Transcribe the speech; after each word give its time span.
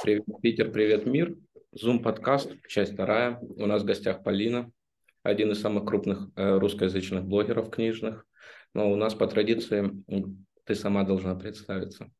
Привет, 0.00 0.24
Питер, 0.40 0.70
привет, 0.70 1.06
мир. 1.06 1.34
Zoom 1.74 2.00
подкаст, 2.00 2.52
часть 2.68 2.92
вторая. 2.92 3.40
У 3.40 3.66
нас 3.66 3.82
в 3.82 3.84
гостях 3.84 4.22
Полина, 4.22 4.70
один 5.24 5.50
из 5.50 5.60
самых 5.60 5.86
крупных 5.86 6.28
э, 6.36 6.58
русскоязычных 6.58 7.24
блогеров 7.24 7.68
книжных. 7.68 8.24
Но 8.74 8.92
у 8.92 8.94
нас 8.94 9.14
по 9.14 9.26
традиции 9.26 9.90
ты 10.64 10.74
сама 10.76 11.02
должна 11.02 11.34
представиться. 11.34 12.10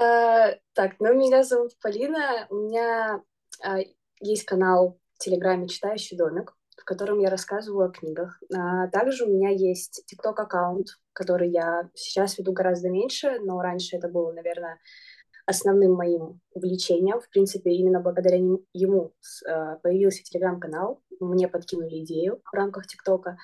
Uh, 0.00 0.56
так, 0.72 0.94
ну 1.00 1.14
меня 1.14 1.42
зовут 1.42 1.72
Полина, 1.82 2.46
у 2.50 2.66
меня 2.66 3.22
uh, 3.66 3.84
есть 4.20 4.44
канал 4.44 5.00
в 5.14 5.18
Телеграме 5.18 5.66
«Читающий 5.66 6.16
домик», 6.16 6.56
в 6.76 6.84
котором 6.84 7.18
я 7.18 7.28
рассказываю 7.28 7.88
о 7.88 7.92
книгах. 7.92 8.40
Uh, 8.52 8.88
также 8.90 9.24
у 9.24 9.34
меня 9.34 9.50
есть 9.50 10.04
ТикТок-аккаунт, 10.06 10.88
который 11.12 11.50
я 11.50 11.90
сейчас 11.94 12.38
веду 12.38 12.52
гораздо 12.52 12.88
меньше, 12.88 13.40
но 13.40 13.60
раньше 13.60 13.96
это 13.96 14.08
было, 14.08 14.32
наверное, 14.32 14.78
основным 15.46 15.92
моим 15.92 16.40
увлечением. 16.52 17.20
В 17.20 17.28
принципе, 17.28 17.72
именно 17.72 18.00
благодаря 18.00 18.36
ему 18.36 19.12
э, 19.46 19.76
появился 19.82 20.22
телеграм-канал. 20.22 21.02
Мне 21.20 21.48
подкинули 21.48 22.02
идею 22.04 22.40
в 22.50 22.54
рамках 22.54 22.86
ТикТока. 22.86 23.36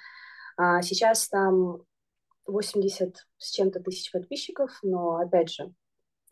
А 0.56 0.82
сейчас 0.82 1.28
там 1.28 1.82
80 2.46 3.16
с 3.38 3.50
чем-то 3.50 3.80
тысяч 3.80 4.12
подписчиков, 4.12 4.78
но, 4.82 5.16
опять 5.16 5.50
же, 5.50 5.72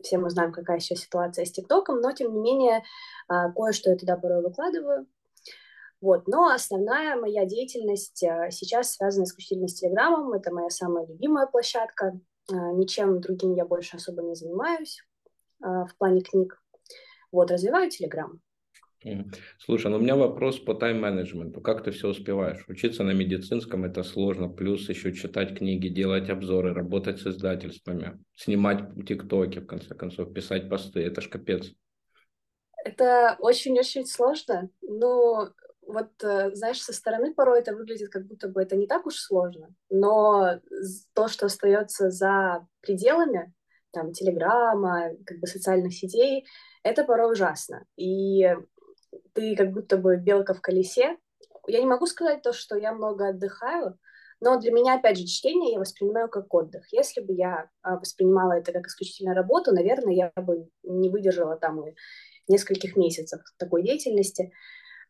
все 0.01 0.17
мы 0.17 0.29
знаем, 0.29 0.51
какая 0.51 0.79
сейчас 0.79 0.99
ситуация 0.99 1.45
с 1.45 1.51
ТикТоком, 1.51 1.99
но, 1.99 2.11
тем 2.11 2.33
не 2.33 2.39
менее, 2.39 2.83
а, 3.27 3.51
кое-что 3.51 3.91
я 3.91 3.97
туда 3.97 4.17
порой 4.17 4.41
выкладываю. 4.41 5.07
Вот. 6.01 6.27
Но 6.27 6.49
основная 6.49 7.17
моя 7.17 7.45
деятельность 7.45 8.23
э, 8.23 8.51
сейчас 8.51 8.93
связана 8.93 9.25
исключительно 9.25 9.67
с 9.67 9.73
Телеграмом. 9.75 10.31
Это 10.31 10.53
моя 10.53 10.69
самая 10.69 11.05
любимая 11.05 11.45
площадка. 11.45 12.17
Э, 12.49 12.55
ничем 12.73 13.19
другим 13.19 13.53
я 13.53 13.65
больше 13.65 13.97
особо 13.97 14.23
не 14.23 14.33
занимаюсь. 14.33 15.01
А, 15.61 15.85
в 15.85 15.95
плане 15.97 16.21
книг. 16.21 16.61
Вот, 17.31 17.51
развиваю 17.51 17.89
Телеграм. 17.89 18.41
Слушай, 19.59 19.91
ну 19.91 19.97
у 19.97 20.01
меня 20.01 20.17
вопрос 20.17 20.59
по 20.59 20.73
тайм-менеджменту. 20.73 21.61
Как 21.61 21.83
ты 21.83 21.91
все 21.91 22.09
успеваешь? 22.09 22.65
Учиться 22.67 23.03
на 23.03 23.11
медицинском 23.11 23.85
это 23.85 24.03
сложно, 24.03 24.49
плюс 24.49 24.89
еще 24.89 25.13
читать 25.13 25.57
книги, 25.57 25.87
делать 25.87 26.29
обзоры, 26.29 26.73
работать 26.73 27.21
с 27.21 27.27
издательствами, 27.27 28.21
снимать 28.35 28.83
тиктоки, 29.07 29.59
в 29.59 29.67
конце 29.67 29.95
концов, 29.95 30.33
писать 30.33 30.69
посты. 30.69 31.01
Это 31.01 31.21
ж 31.21 31.29
капец. 31.29 31.71
Это 32.83 33.37
очень-очень 33.39 34.05
сложно. 34.05 34.69
Но 34.81 35.53
вот, 35.81 36.11
э, 36.21 36.53
знаешь, 36.53 36.81
со 36.81 36.93
стороны 36.93 37.33
порой 37.33 37.59
это 37.59 37.73
выглядит, 37.73 38.09
как 38.09 38.27
будто 38.27 38.49
бы 38.49 38.61
это 38.61 38.75
не 38.75 38.85
так 38.85 39.05
уж 39.05 39.15
сложно. 39.15 39.73
Но 39.89 40.59
то, 41.13 41.27
что 41.29 41.45
остается 41.45 42.09
за 42.09 42.67
пределами, 42.81 43.53
там, 43.91 44.11
Телеграма, 44.13 45.11
как 45.25 45.39
бы 45.39 45.47
социальных 45.47 45.93
сетей, 45.93 46.45
это 46.83 47.03
порой 47.03 47.31
ужасно. 47.31 47.85
И 47.97 48.55
ты 49.33 49.55
как 49.55 49.71
будто 49.71 49.97
бы 49.97 50.17
белка 50.17 50.53
в 50.53 50.61
колесе. 50.61 51.17
Я 51.67 51.79
не 51.79 51.85
могу 51.85 52.05
сказать 52.05 52.41
то, 52.41 52.53
что 52.53 52.75
я 52.77 52.93
много 52.93 53.29
отдыхаю, 53.29 53.97
но 54.41 54.59
для 54.59 54.71
меня, 54.71 54.95
опять 54.95 55.17
же, 55.17 55.25
чтение 55.25 55.73
я 55.73 55.79
воспринимаю 55.79 56.29
как 56.29 56.53
отдых. 56.53 56.87
Если 56.91 57.21
бы 57.21 57.33
я 57.33 57.69
а, 57.81 57.97
воспринимала 57.97 58.53
это 58.53 58.71
как 58.71 58.87
исключительно 58.87 59.33
работу, 59.33 59.73
наверное, 59.73 60.13
я 60.13 60.31
бы 60.41 60.69
не 60.83 61.09
выдержала 61.09 61.57
там 61.57 61.85
и 61.85 61.95
нескольких 62.47 62.95
месяцев 62.95 63.41
такой 63.57 63.83
деятельности. 63.83 64.51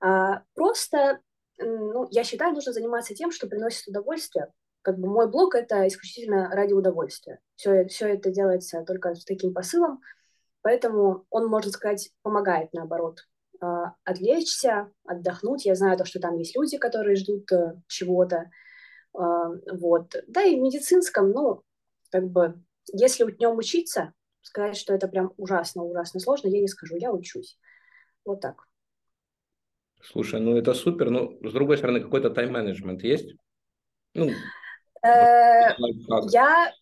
А, 0.01 0.43
просто, 0.55 1.19
ну, 1.57 2.07
я 2.09 2.23
считаю, 2.23 2.53
нужно 2.53 2.73
заниматься 2.73 3.13
тем, 3.13 3.31
что 3.31 3.47
приносит 3.47 3.87
удовольствие, 3.87 4.51
как 4.89 4.97
бы 4.97 5.07
мой 5.07 5.29
блог 5.29 5.53
это 5.53 5.87
исключительно 5.87 6.49
ради 6.49 6.73
удовольствия. 6.73 7.39
Все, 7.55 7.85
все 7.85 8.07
это 8.07 8.31
делается 8.31 8.83
только 8.87 9.13
с 9.13 9.23
таким 9.23 9.53
посылом, 9.53 10.01
поэтому 10.63 11.27
он, 11.29 11.45
можно 11.45 11.71
сказать, 11.71 12.09
помогает, 12.23 12.73
наоборот, 12.73 13.19
а, 13.61 13.93
отвлечься, 14.03 14.91
отдохнуть. 15.05 15.65
Я 15.65 15.75
знаю 15.75 15.95
то, 15.95 16.05
что 16.05 16.19
там 16.19 16.37
есть 16.37 16.57
люди, 16.57 16.79
которые 16.79 17.17
ждут 17.17 17.51
э, 17.51 17.75
чего-то. 17.87 18.49
А, 19.13 19.49
вот. 19.71 20.15
Да 20.27 20.41
и 20.41 20.57
в 20.57 20.63
медицинском, 20.63 21.29
ну, 21.29 21.61
как 22.09 22.27
бы, 22.27 22.59
если 22.91 23.29
днем 23.29 23.55
учиться, 23.59 24.13
сказать, 24.41 24.75
что 24.75 24.95
это 24.95 25.07
прям 25.07 25.33
ужасно-ужасно 25.37 26.19
сложно, 26.19 26.47
я 26.47 26.61
не 26.61 26.67
скажу, 26.67 26.95
я 26.95 27.11
учусь. 27.11 27.59
Вот 28.25 28.41
так. 28.41 28.67
Слушай, 30.01 30.39
ну 30.39 30.57
это 30.57 30.73
супер, 30.73 31.11
но 31.11 31.37
с 31.47 31.53
другой 31.53 31.77
стороны, 31.77 32.01
какой-то 32.01 32.31
тайм-менеджмент 32.31 33.03
есть? 33.03 33.35
Ну, 34.15 34.31
Э, 34.31 34.33
я, 36.31 36.73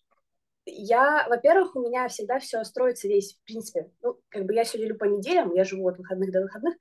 я, 0.66 1.28
во-первых, 1.30 1.76
у 1.76 1.82
меня 1.82 2.08
всегда 2.08 2.40
все 2.40 2.64
строится 2.64 3.08
весь, 3.08 3.36
в 3.36 3.44
принципе, 3.46 3.92
ну, 4.02 4.20
как 4.30 4.46
бы 4.46 4.54
я 4.54 4.64
все 4.64 4.78
делю 4.78 4.98
по 4.98 5.06
неделям, 5.06 5.54
я 5.54 5.64
живу 5.64 5.88
от 5.88 5.98
выходных 5.98 6.32
до 6.32 6.42
выходных, 6.42 6.76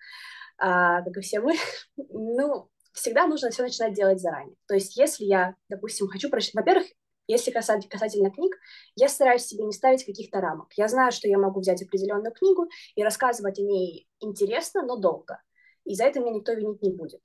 а, 0.59 1.03
как 1.03 1.17
и 1.17 1.21
все 1.21 1.41
мы, 1.41 1.55
ну, 1.97 2.69
всегда 2.93 3.27
нужно 3.27 3.51
все 3.51 3.63
начинать 3.63 3.95
делать 3.95 4.21
заранее. 4.21 4.57
То 4.67 4.75
есть, 4.75 4.97
если 4.97 5.25
я, 5.25 5.55
допустим, 5.69 6.09
хочу 6.09 6.31
прочитать, 6.31 6.55
во-первых, 6.55 6.87
если 7.29 7.51
касательно 7.51 8.31
книг, 8.31 8.57
я 8.95 9.09
стараюсь 9.09 9.45
себе 9.47 9.65
не 9.65 9.73
ставить 9.73 10.05
каких-то 10.05 10.41
рамок. 10.41 10.69
Я 10.77 10.87
знаю, 10.89 11.11
что 11.11 11.29
я 11.29 11.39
могу 11.39 11.61
взять 11.61 11.83
определенную 11.83 12.33
книгу 12.33 12.69
и 12.95 13.03
рассказывать 13.03 13.59
о 13.59 13.63
ней 13.63 14.09
интересно, 14.21 14.83
но 14.83 14.97
долго. 14.97 15.43
И 15.85 15.95
за 15.95 16.05
это 16.05 16.21
меня 16.21 16.33
никто 16.33 16.53
винить 16.53 16.83
не 16.83 16.91
будет. 16.91 17.21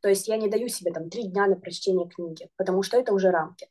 То 0.00 0.08
есть 0.08 0.28
я 0.28 0.36
не 0.36 0.48
даю 0.48 0.68
себе 0.68 0.92
там 0.92 1.10
три 1.10 1.24
дня 1.24 1.46
на 1.46 1.56
прочтение 1.56 2.08
книги, 2.08 2.48
потому 2.56 2.82
что 2.82 2.98
это 2.98 3.12
уже 3.12 3.30
рамки. 3.30 3.68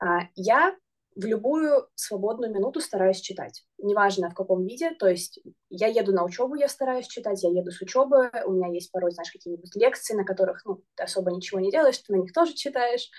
А, 0.00 0.28
я 0.34 0.76
в 1.18 1.24
любую 1.24 1.88
свободную 1.96 2.52
минуту 2.54 2.80
стараюсь 2.80 3.20
читать, 3.20 3.64
неважно 3.78 4.30
в 4.30 4.34
каком 4.34 4.64
виде, 4.64 4.92
то 4.92 5.08
есть 5.08 5.40
я 5.68 5.88
еду 5.88 6.12
на 6.12 6.24
учебу, 6.24 6.54
я 6.54 6.68
стараюсь 6.68 7.08
читать, 7.08 7.42
я 7.42 7.50
еду 7.50 7.72
с 7.72 7.80
учебы, 7.80 8.30
у 8.46 8.52
меня 8.52 8.68
есть 8.68 8.92
порой, 8.92 9.10
знаешь, 9.10 9.32
какие-нибудь 9.32 9.74
лекции, 9.74 10.14
на 10.14 10.24
которых, 10.24 10.64
ну, 10.64 10.84
ты 10.94 11.02
особо 11.02 11.32
ничего 11.32 11.58
не 11.58 11.72
делаешь, 11.72 11.98
ты 11.98 12.12
на 12.12 12.20
них 12.20 12.32
тоже 12.32 12.54
читаешь, 12.54 13.10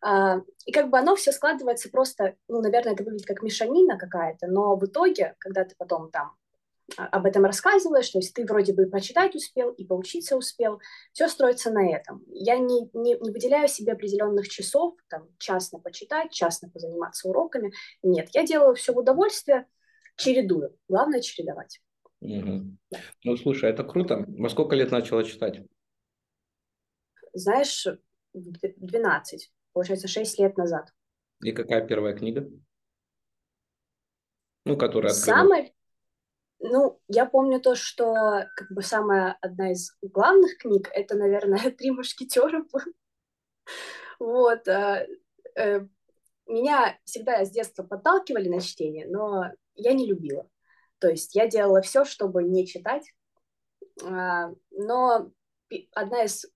а, 0.00 0.40
и 0.66 0.72
как 0.72 0.90
бы 0.90 0.98
оно 0.98 1.14
все 1.14 1.30
складывается 1.30 1.90
просто, 1.90 2.34
ну, 2.48 2.60
наверное, 2.60 2.94
это 2.94 3.04
выглядит 3.04 3.26
как 3.26 3.42
мешанина 3.42 3.96
какая-то, 3.98 4.48
но 4.48 4.74
в 4.74 4.84
итоге, 4.84 5.36
когда 5.38 5.64
ты 5.64 5.76
потом 5.78 6.10
там 6.10 6.32
об 6.96 7.26
этом 7.26 7.44
рассказываешь, 7.44 8.08
то 8.08 8.18
есть 8.18 8.34
ты 8.34 8.44
вроде 8.44 8.72
бы 8.72 8.86
почитать 8.86 9.34
успел 9.34 9.70
и 9.70 9.84
поучиться 9.84 10.36
успел, 10.36 10.80
все 11.12 11.28
строится 11.28 11.70
на 11.70 11.86
этом. 11.86 12.24
Я 12.28 12.56
не, 12.58 12.88
не, 12.92 13.14
не 13.14 13.30
выделяю 13.30 13.68
себе 13.68 13.92
определенных 13.92 14.48
часов, 14.48 14.96
там, 15.08 15.28
частно 15.38 15.78
почитать, 15.78 16.32
частно 16.32 16.70
позаниматься 16.70 17.28
уроками. 17.28 17.72
Нет, 18.02 18.28
я 18.32 18.46
делаю 18.46 18.74
все 18.74 18.92
в 18.92 18.98
удовольствие, 18.98 19.66
чередую. 20.16 20.76
Главное 20.88 21.20
чередовать. 21.20 21.80
Угу. 22.20 22.76
Да. 22.90 22.98
Ну, 23.24 23.36
слушай, 23.36 23.70
это 23.70 23.84
круто. 23.84 24.24
Во 24.26 24.48
сколько 24.48 24.74
лет 24.74 24.90
начала 24.90 25.24
читать? 25.24 25.60
Знаешь, 27.34 27.86
12, 28.32 29.52
получается, 29.72 30.08
6 30.08 30.38
лет 30.40 30.56
назад. 30.56 30.92
И 31.42 31.52
какая 31.52 31.86
первая 31.86 32.16
книга? 32.16 32.48
Ну, 34.64 34.76
которая 34.76 35.12
открыла. 35.12 35.36
Самая 35.36 35.70
ну, 36.60 37.00
я 37.08 37.26
помню 37.26 37.60
то, 37.60 37.74
что 37.74 38.46
как 38.56 38.70
бы 38.70 38.82
самая 38.82 39.36
одна 39.40 39.72
из 39.72 39.96
главных 40.02 40.58
книг 40.58 40.90
это, 40.92 41.14
наверное, 41.16 41.70
«Три 41.70 41.90
мушкетера». 41.90 42.64
Вот. 44.18 44.66
Э, 44.66 45.06
э, 45.56 45.86
меня 46.46 46.98
всегда 47.04 47.44
с 47.44 47.50
детства 47.50 47.84
подталкивали 47.84 48.48
на 48.48 48.60
чтение, 48.60 49.06
но 49.06 49.52
я 49.74 49.92
не 49.92 50.06
любила. 50.06 50.48
То 50.98 51.08
есть 51.08 51.34
я 51.34 51.46
делала 51.46 51.82
все, 51.82 52.04
чтобы 52.04 52.42
не 52.42 52.66
читать. 52.66 53.04
А, 54.04 54.50
но 54.70 55.30
одна 55.94 56.24
из 56.24 56.46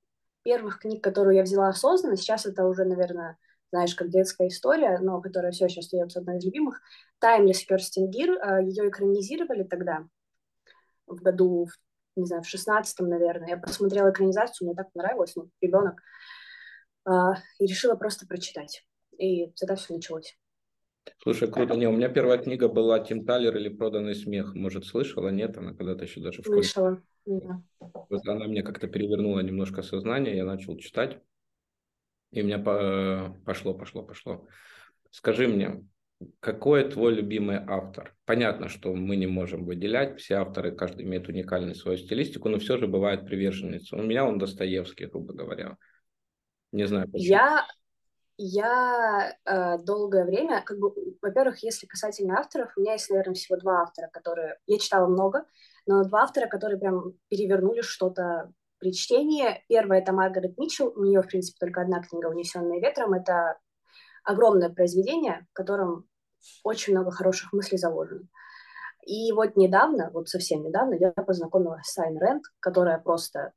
первых 0.42 0.80
книг, 0.80 1.04
которую 1.04 1.36
я 1.36 1.42
взяла 1.42 1.68
осознанно, 1.68 2.16
сейчас 2.16 2.46
это 2.46 2.66
уже, 2.66 2.84
наверное, 2.84 3.38
знаешь, 3.72 3.94
как 3.94 4.10
детская 4.10 4.48
история, 4.48 4.98
но 4.98 5.20
которая 5.22 5.50
все 5.50 5.64
еще 5.64 5.80
остается 5.80 6.20
одной 6.20 6.36
из 6.36 6.44
любимых. 6.44 6.82
«Таймлес» 7.18 7.64
Керстин 7.64 8.10
Гир, 8.10 8.32
э, 8.32 8.64
ее 8.64 8.90
экранизировали 8.90 9.62
тогда, 9.62 10.06
в 11.06 11.16
году, 11.16 11.68
не 12.14 12.26
знаю, 12.26 12.42
в 12.42 12.48
шестнадцатом, 12.48 13.08
наверное. 13.08 13.48
Я 13.48 13.56
посмотрела 13.56 14.10
экранизацию, 14.10 14.66
мне 14.66 14.76
так 14.76 14.92
понравилось, 14.92 15.34
ну, 15.36 15.48
ребенок, 15.62 16.02
э, 17.06 17.10
и 17.60 17.66
решила 17.66 17.94
просто 17.94 18.26
прочитать. 18.26 18.86
И 19.16 19.46
тогда 19.52 19.76
все 19.76 19.94
началось. 19.94 20.38
Слушай, 21.18 21.50
круто. 21.50 21.74
Не, 21.74 21.88
у 21.88 21.92
меня 21.92 22.10
первая 22.10 22.38
книга 22.38 22.68
была 22.68 23.00
«Тим 23.00 23.24
Талер» 23.24 23.56
или 23.56 23.70
«Проданный 23.70 24.14
смех». 24.14 24.54
Может, 24.54 24.84
слышала? 24.84 25.30
Нет, 25.30 25.56
она 25.56 25.72
когда-то 25.72 26.04
еще 26.04 26.20
даже 26.20 26.42
в 26.42 26.44
школе. 26.44 26.62
Слышала, 26.62 27.02
да. 27.24 27.62
Вот 27.80 28.28
она 28.28 28.46
мне 28.46 28.62
как-то 28.62 28.86
перевернула 28.86 29.40
немножко 29.40 29.82
сознание, 29.82 30.36
я 30.36 30.44
начал 30.44 30.76
читать. 30.76 31.22
И 32.32 32.42
у 32.42 32.44
меня 32.44 32.58
пошло, 33.44 33.74
пошло, 33.74 34.02
пошло. 34.02 34.46
Скажи 35.10 35.46
мне, 35.46 35.84
какой 36.40 36.88
твой 36.88 37.14
любимый 37.14 37.58
автор? 37.58 38.14
Понятно, 38.24 38.68
что 38.68 38.94
мы 38.94 39.16
не 39.16 39.26
можем 39.26 39.64
выделять, 39.64 40.18
все 40.18 40.36
авторы, 40.36 40.74
каждый 40.74 41.04
имеет 41.04 41.28
уникальную 41.28 41.74
свою 41.74 41.98
стилистику, 41.98 42.48
но 42.48 42.58
все 42.58 42.78
же 42.78 42.86
бывает 42.86 43.26
приверженец. 43.26 43.92
У 43.92 44.02
меня 44.02 44.24
он 44.24 44.38
Достоевский, 44.38 45.06
грубо 45.06 45.34
говоря. 45.34 45.76
Не 46.72 46.86
знаю 46.86 47.06
почему. 47.10 47.28
Я, 47.28 47.66
я 48.38 49.36
э, 49.44 49.78
долгое 49.84 50.24
время, 50.24 50.62
как 50.62 50.78
бы, 50.78 50.90
во-первых, 51.20 51.62
если 51.62 51.86
касательно 51.86 52.38
авторов, 52.38 52.72
у 52.76 52.80
меня 52.80 52.94
есть, 52.94 53.10
наверное, 53.10 53.34
всего 53.34 53.58
два 53.58 53.82
автора, 53.82 54.08
которые 54.10 54.58
я 54.66 54.78
читала 54.78 55.06
много, 55.06 55.44
но 55.86 56.04
два 56.04 56.22
автора, 56.22 56.46
которые 56.48 56.78
прям 56.78 57.12
перевернули 57.28 57.82
что-то 57.82 58.52
при 58.82 58.92
чтении. 58.92 59.62
Первая— 59.68 60.00
это 60.02 60.12
Маргарет 60.12 60.58
Митчелл, 60.58 60.92
у 60.96 61.04
нее, 61.04 61.22
в 61.22 61.28
принципе, 61.28 61.56
только 61.60 61.82
одна 61.82 62.02
книга 62.02 62.26
«Унесенная 62.26 62.80
ветром». 62.80 63.14
Это 63.14 63.58
огромное 64.24 64.70
произведение, 64.70 65.46
в 65.50 65.52
котором 65.52 66.08
очень 66.64 66.92
много 66.92 67.12
хороших 67.12 67.52
мыслей 67.52 67.78
заложено. 67.78 68.26
И 69.06 69.30
вот 69.30 69.56
недавно, 69.56 70.10
вот 70.12 70.28
совсем 70.28 70.64
недавно, 70.64 70.94
я 70.94 71.12
познакомилась 71.12 71.86
с 71.86 71.98
Айн 71.98 72.18
Рэнд, 72.18 72.42
которая 72.58 72.98
просто 72.98 73.52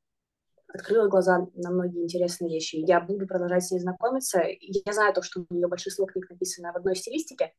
открыла 0.72 1.08
глаза 1.08 1.48
на 1.54 1.70
многие 1.70 2.04
интересные 2.04 2.48
вещи. 2.48 2.76
Я 2.76 3.00
буду 3.00 3.26
продолжать 3.26 3.64
с 3.64 3.72
ней 3.72 3.80
знакомиться. 3.80 4.44
Я 4.60 4.92
знаю 4.92 5.12
то, 5.12 5.22
что 5.22 5.44
у 5.48 5.54
нее 5.54 5.66
большинство 5.66 6.06
книг 6.06 6.30
написано 6.30 6.72
в 6.72 6.76
одной 6.76 6.94
стилистике, 6.94 7.52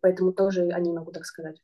поэтому 0.00 0.32
тоже 0.32 0.68
о 0.70 0.80
ней 0.80 0.92
могу 0.92 1.12
так 1.12 1.26
сказать. 1.26 1.62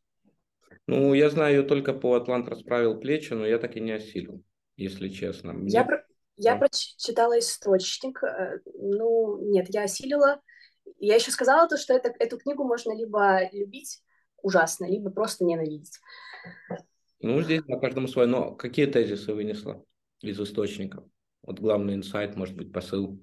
Ну, 0.86 1.14
я 1.14 1.30
знаю 1.30 1.56
ее 1.56 1.62
только 1.62 1.94
по 1.94 2.14
«Атлант 2.14 2.48
расправил 2.48 2.98
плечи», 2.98 3.32
но 3.32 3.46
я 3.46 3.58
так 3.58 3.76
и 3.76 3.80
не 3.80 3.92
осилил, 3.92 4.42
если 4.80 5.08
честно. 5.08 5.52
Мне... 5.52 5.70
Я, 5.70 5.84
про... 5.84 6.04
я 6.36 6.56
прочитала 6.56 7.38
источник. 7.38 8.22
Э, 8.22 8.60
ну, 8.74 9.38
нет, 9.50 9.66
я 9.68 9.82
осилила. 9.84 10.40
Я 10.98 11.14
еще 11.14 11.30
сказала 11.30 11.68
то, 11.68 11.76
что 11.76 11.94
это, 11.94 12.12
эту 12.18 12.38
книгу 12.38 12.64
можно 12.64 12.96
либо 12.96 13.48
любить 13.52 14.02
ужасно, 14.42 14.86
либо 14.86 15.10
просто 15.10 15.44
ненавидеть. 15.44 15.98
Ну, 17.20 17.40
здесь 17.42 17.64
на 17.66 17.78
каждом 17.78 18.08
свое. 18.08 18.28
Но 18.28 18.54
какие 18.54 18.86
тезисы 18.86 19.32
вынесла? 19.34 19.84
из 20.22 20.40
источников? 20.40 21.04
Вот 21.42 21.60
главный 21.60 21.94
инсайт, 21.94 22.36
может 22.36 22.56
быть, 22.56 22.72
посыл. 22.72 23.20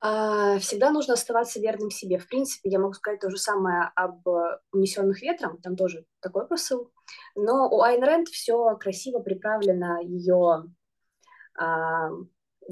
А, 0.00 0.58
всегда 0.58 0.90
нужно 0.90 1.14
оставаться 1.14 1.60
верным 1.60 1.90
себе. 1.90 2.18
В 2.18 2.28
принципе, 2.28 2.70
я 2.70 2.78
могу 2.78 2.92
сказать 2.92 3.20
то 3.20 3.30
же 3.30 3.36
самое 3.36 3.90
об 3.96 4.26
унесенных 4.72 5.20
ветром, 5.22 5.60
там 5.60 5.76
тоже 5.76 6.04
такой 6.20 6.46
посыл. 6.46 6.92
Но 7.34 7.68
у 7.70 7.82
Айн 7.82 8.02
Рэнд 8.02 8.28
все 8.28 8.76
красиво 8.76 9.20
приправлено 9.20 10.00
ее 10.02 10.64
а, 11.54 12.10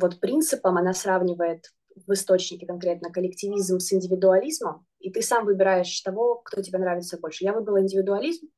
вот 0.00 0.20
принципом, 0.20 0.76
она 0.76 0.92
сравнивает 0.92 1.72
в 2.06 2.12
источнике 2.12 2.66
конкретно 2.66 3.10
коллективизм 3.10 3.78
с 3.78 3.92
индивидуализмом, 3.92 4.86
и 5.00 5.10
ты 5.10 5.22
сам 5.22 5.46
выбираешь 5.46 6.00
того, 6.02 6.36
кто 6.44 6.62
тебе 6.62 6.78
нравится 6.78 7.18
больше. 7.18 7.44
Я 7.44 7.52
выбрала 7.52 7.80
индивидуализм, 7.80 8.48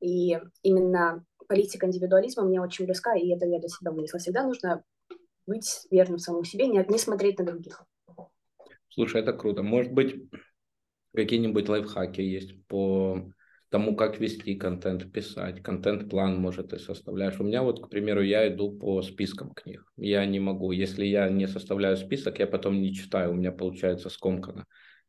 и 0.00 0.38
именно 0.62 1.24
политика 1.48 1.86
индивидуализма 1.86 2.44
мне 2.44 2.60
очень 2.60 2.84
близка, 2.84 3.14
и 3.14 3.28
это 3.30 3.46
я 3.46 3.58
для 3.58 3.68
себя 3.68 3.90
вынесла. 3.90 4.18
Всегда 4.18 4.44
нужно 4.44 4.84
быть 5.46 5.86
верным 5.90 6.18
самому 6.18 6.44
себе, 6.44 6.66
не, 6.66 6.84
не 6.88 6.98
смотреть 6.98 7.38
на 7.38 7.44
других. 7.44 7.84
Слушай, 8.88 9.22
это 9.22 9.32
круто. 9.32 9.62
Может 9.62 9.92
быть, 9.92 10.16
какие-нибудь 11.14 11.68
лайфхаки 11.68 12.20
есть 12.20 12.66
по 12.66 13.30
тому, 13.70 13.96
как 13.96 14.20
вести 14.20 14.54
контент, 14.54 15.12
писать. 15.12 15.62
Контент-план, 15.62 16.36
может, 16.36 16.70
ты 16.70 16.78
составляешь. 16.78 17.40
У 17.40 17.44
меня 17.44 17.62
вот, 17.62 17.84
к 17.84 17.88
примеру, 17.88 18.22
я 18.22 18.48
иду 18.48 18.70
по 18.70 19.02
спискам 19.02 19.52
книг. 19.52 19.84
Я 19.96 20.24
не 20.26 20.40
могу. 20.40 20.72
Если 20.72 21.04
я 21.04 21.28
не 21.28 21.46
составляю 21.46 21.96
список, 21.96 22.38
я 22.38 22.46
потом 22.46 22.80
не 22.80 22.94
читаю. 22.94 23.32
У 23.32 23.34
меня 23.34 23.52
получается 23.52 24.08
скомкано 24.08 24.66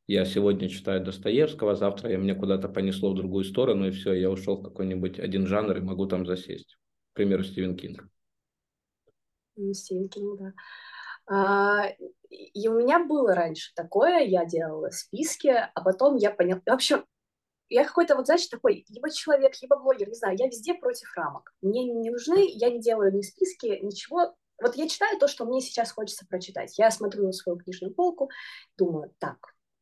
я 0.08 0.24
сегодня 0.24 0.70
читаю 0.70 1.04
Достоевского, 1.04 1.76
завтра 1.76 2.10
я 2.10 2.18
мне 2.18 2.34
куда-то 2.34 2.70
понесло 2.70 3.12
в 3.12 3.16
другую 3.16 3.44
сторону, 3.44 3.88
и 3.88 3.92
все, 3.92 4.14
я 4.14 4.30
ушел 4.30 4.58
в 4.58 4.64
какой-нибудь 4.64 5.20
один 5.20 5.46
жанр 5.46 5.78
и 5.78 5.82
могу 5.82 6.06
там 6.06 6.26
засесть. 6.26 6.78
К 7.12 7.16
примеру, 7.18 7.44
Стивен 7.44 7.76
Кинг. 7.76 8.08
Стивен 9.74 10.08
Кинг, 10.08 10.40
да. 10.40 10.54
А, 11.30 11.90
и 12.30 12.68
у 12.70 12.80
меня 12.80 13.06
было 13.06 13.36
раньше 13.36 13.74
такое, 13.76 14.20
я 14.20 14.46
делала 14.46 14.92
списки, 14.92 15.50
а 15.50 15.82
потом 15.84 16.16
я 16.16 16.32
поняла... 16.32 16.62
Общем, 16.68 17.04
я 17.70 17.86
какой-то, 17.86 18.16
вот, 18.16 18.26
знаешь, 18.26 18.48
такой, 18.48 18.86
либо 18.90 19.10
человек, 19.10 19.54
либо 19.62 19.78
блогер, 19.78 20.08
не 20.08 20.16
знаю, 20.16 20.38
я 20.38 20.48
везде 20.48 20.74
против 20.74 21.12
рамок. 21.16 21.54
Мне 21.62 21.84
не 21.86 22.10
нужны, 22.10 22.46
я 22.48 22.70
не 22.70 22.80
делаю 22.80 23.14
ни 23.14 23.22
списки, 23.22 23.80
ничего. 23.82 24.36
Вот 24.62 24.76
я 24.76 24.88
читаю 24.88 25.20
то, 25.20 25.28
что 25.28 25.46
мне 25.46 25.62
сейчас 25.62 25.92
хочется 25.92 26.26
прочитать. 26.28 26.78
Я 26.78 26.90
смотрю 26.92 27.26
на 27.26 27.32
свою 27.32 27.58
книжную 27.58 27.94
полку, 27.94 28.30
думаю, 28.78 29.14
так, 29.20 29.38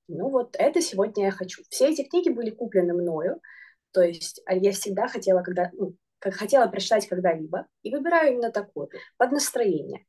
ну 0.07 0.29
вот 0.29 0.55
это 0.57 0.81
сегодня 0.81 1.25
я 1.25 1.31
хочу. 1.31 1.63
Все 1.69 1.89
эти 1.89 2.03
книги 2.03 2.29
были 2.29 2.49
куплены 2.49 2.93
мною, 2.93 3.39
то 3.91 4.01
есть 4.01 4.41
а 4.45 4.55
я 4.55 4.71
всегда 4.71 5.07
хотела, 5.07 5.41
когда, 5.41 5.69
ну, 5.73 5.95
как 6.19 6.33
хотела 6.33 6.67
прочитать 6.67 7.07
когда-либо, 7.07 7.67
и 7.83 7.91
выбираю 7.93 8.33
именно 8.33 8.51
такую, 8.51 8.89
под 9.17 9.31
настроение. 9.31 10.05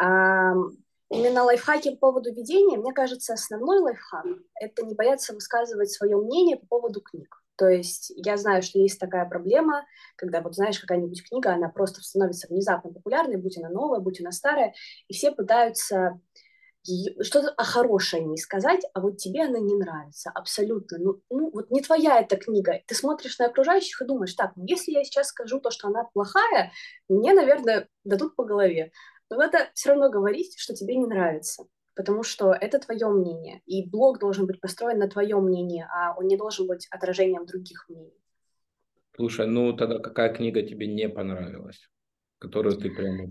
А, 0.00 0.52
именно 1.10 1.44
лайфхаки 1.44 1.90
по 1.90 2.12
поводу 2.12 2.32
ведения, 2.32 2.78
мне 2.78 2.92
кажется, 2.92 3.34
основной 3.34 3.80
лайфхак– 3.80 4.26
это 4.60 4.84
не 4.84 4.94
бояться 4.94 5.34
высказывать 5.34 5.90
свое 5.90 6.16
мнение 6.16 6.56
по 6.56 6.66
поводу 6.66 7.00
книг. 7.00 7.42
То 7.56 7.68
есть 7.68 8.10
я 8.16 8.38
знаю, 8.38 8.62
что 8.62 8.78
есть 8.78 8.98
такая 8.98 9.28
проблема, 9.28 9.84
когда 10.16 10.40
вот 10.40 10.54
знаешь, 10.54 10.78
какая-нибудь 10.78 11.28
книга, 11.28 11.52
она 11.52 11.68
просто 11.68 12.00
становится 12.00 12.48
внезапно 12.48 12.90
популярной, 12.90 13.36
будь 13.36 13.58
она 13.58 13.68
новая, 13.68 14.00
будь 14.00 14.18
она 14.20 14.32
старая, 14.32 14.72
и 15.08 15.12
все 15.12 15.30
пытаются 15.30 16.18
что-то 17.20 17.50
о 17.50 17.64
хорошее 17.64 18.24
не 18.24 18.38
сказать, 18.38 18.80
а 18.94 19.00
вот 19.00 19.18
тебе 19.18 19.42
она 19.42 19.58
не 19.58 19.74
нравится 19.74 20.30
абсолютно. 20.34 20.96
Ну, 20.98 21.20
ну, 21.28 21.50
вот 21.52 21.70
не 21.70 21.82
твоя 21.82 22.20
эта 22.20 22.36
книга. 22.36 22.80
Ты 22.86 22.94
смотришь 22.94 23.38
на 23.38 23.46
окружающих 23.46 24.00
и 24.00 24.06
думаешь, 24.06 24.34
так, 24.34 24.52
ну, 24.56 24.64
если 24.66 24.92
я 24.92 25.04
сейчас 25.04 25.28
скажу 25.28 25.60
то, 25.60 25.70
что 25.70 25.88
она 25.88 26.04
плохая, 26.04 26.72
мне, 27.08 27.34
наверное, 27.34 27.88
дадут 28.04 28.34
по 28.34 28.44
голове. 28.44 28.92
Но 29.30 29.36
надо 29.36 29.70
все 29.74 29.90
равно 29.90 30.10
говорить, 30.10 30.58
что 30.58 30.74
тебе 30.74 30.96
не 30.96 31.06
нравится, 31.06 31.64
потому 31.94 32.22
что 32.22 32.52
это 32.52 32.78
твое 32.80 33.08
мнение, 33.08 33.62
и 33.64 33.88
блог 33.88 34.18
должен 34.18 34.46
быть 34.46 34.60
построен 34.60 34.98
на 34.98 35.08
твоем 35.08 35.44
мнении, 35.44 35.86
а 35.88 36.14
он 36.18 36.26
не 36.26 36.36
должен 36.36 36.66
быть 36.66 36.88
отражением 36.90 37.46
других 37.46 37.88
мнений. 37.88 38.20
Слушай, 39.14 39.46
ну 39.46 39.72
тогда 39.72 39.98
какая 39.98 40.34
книга 40.34 40.62
тебе 40.62 40.86
не 40.86 41.08
понравилась, 41.08 41.88
которую 42.38 42.76
ты 42.76 42.90
прямо 42.90 43.28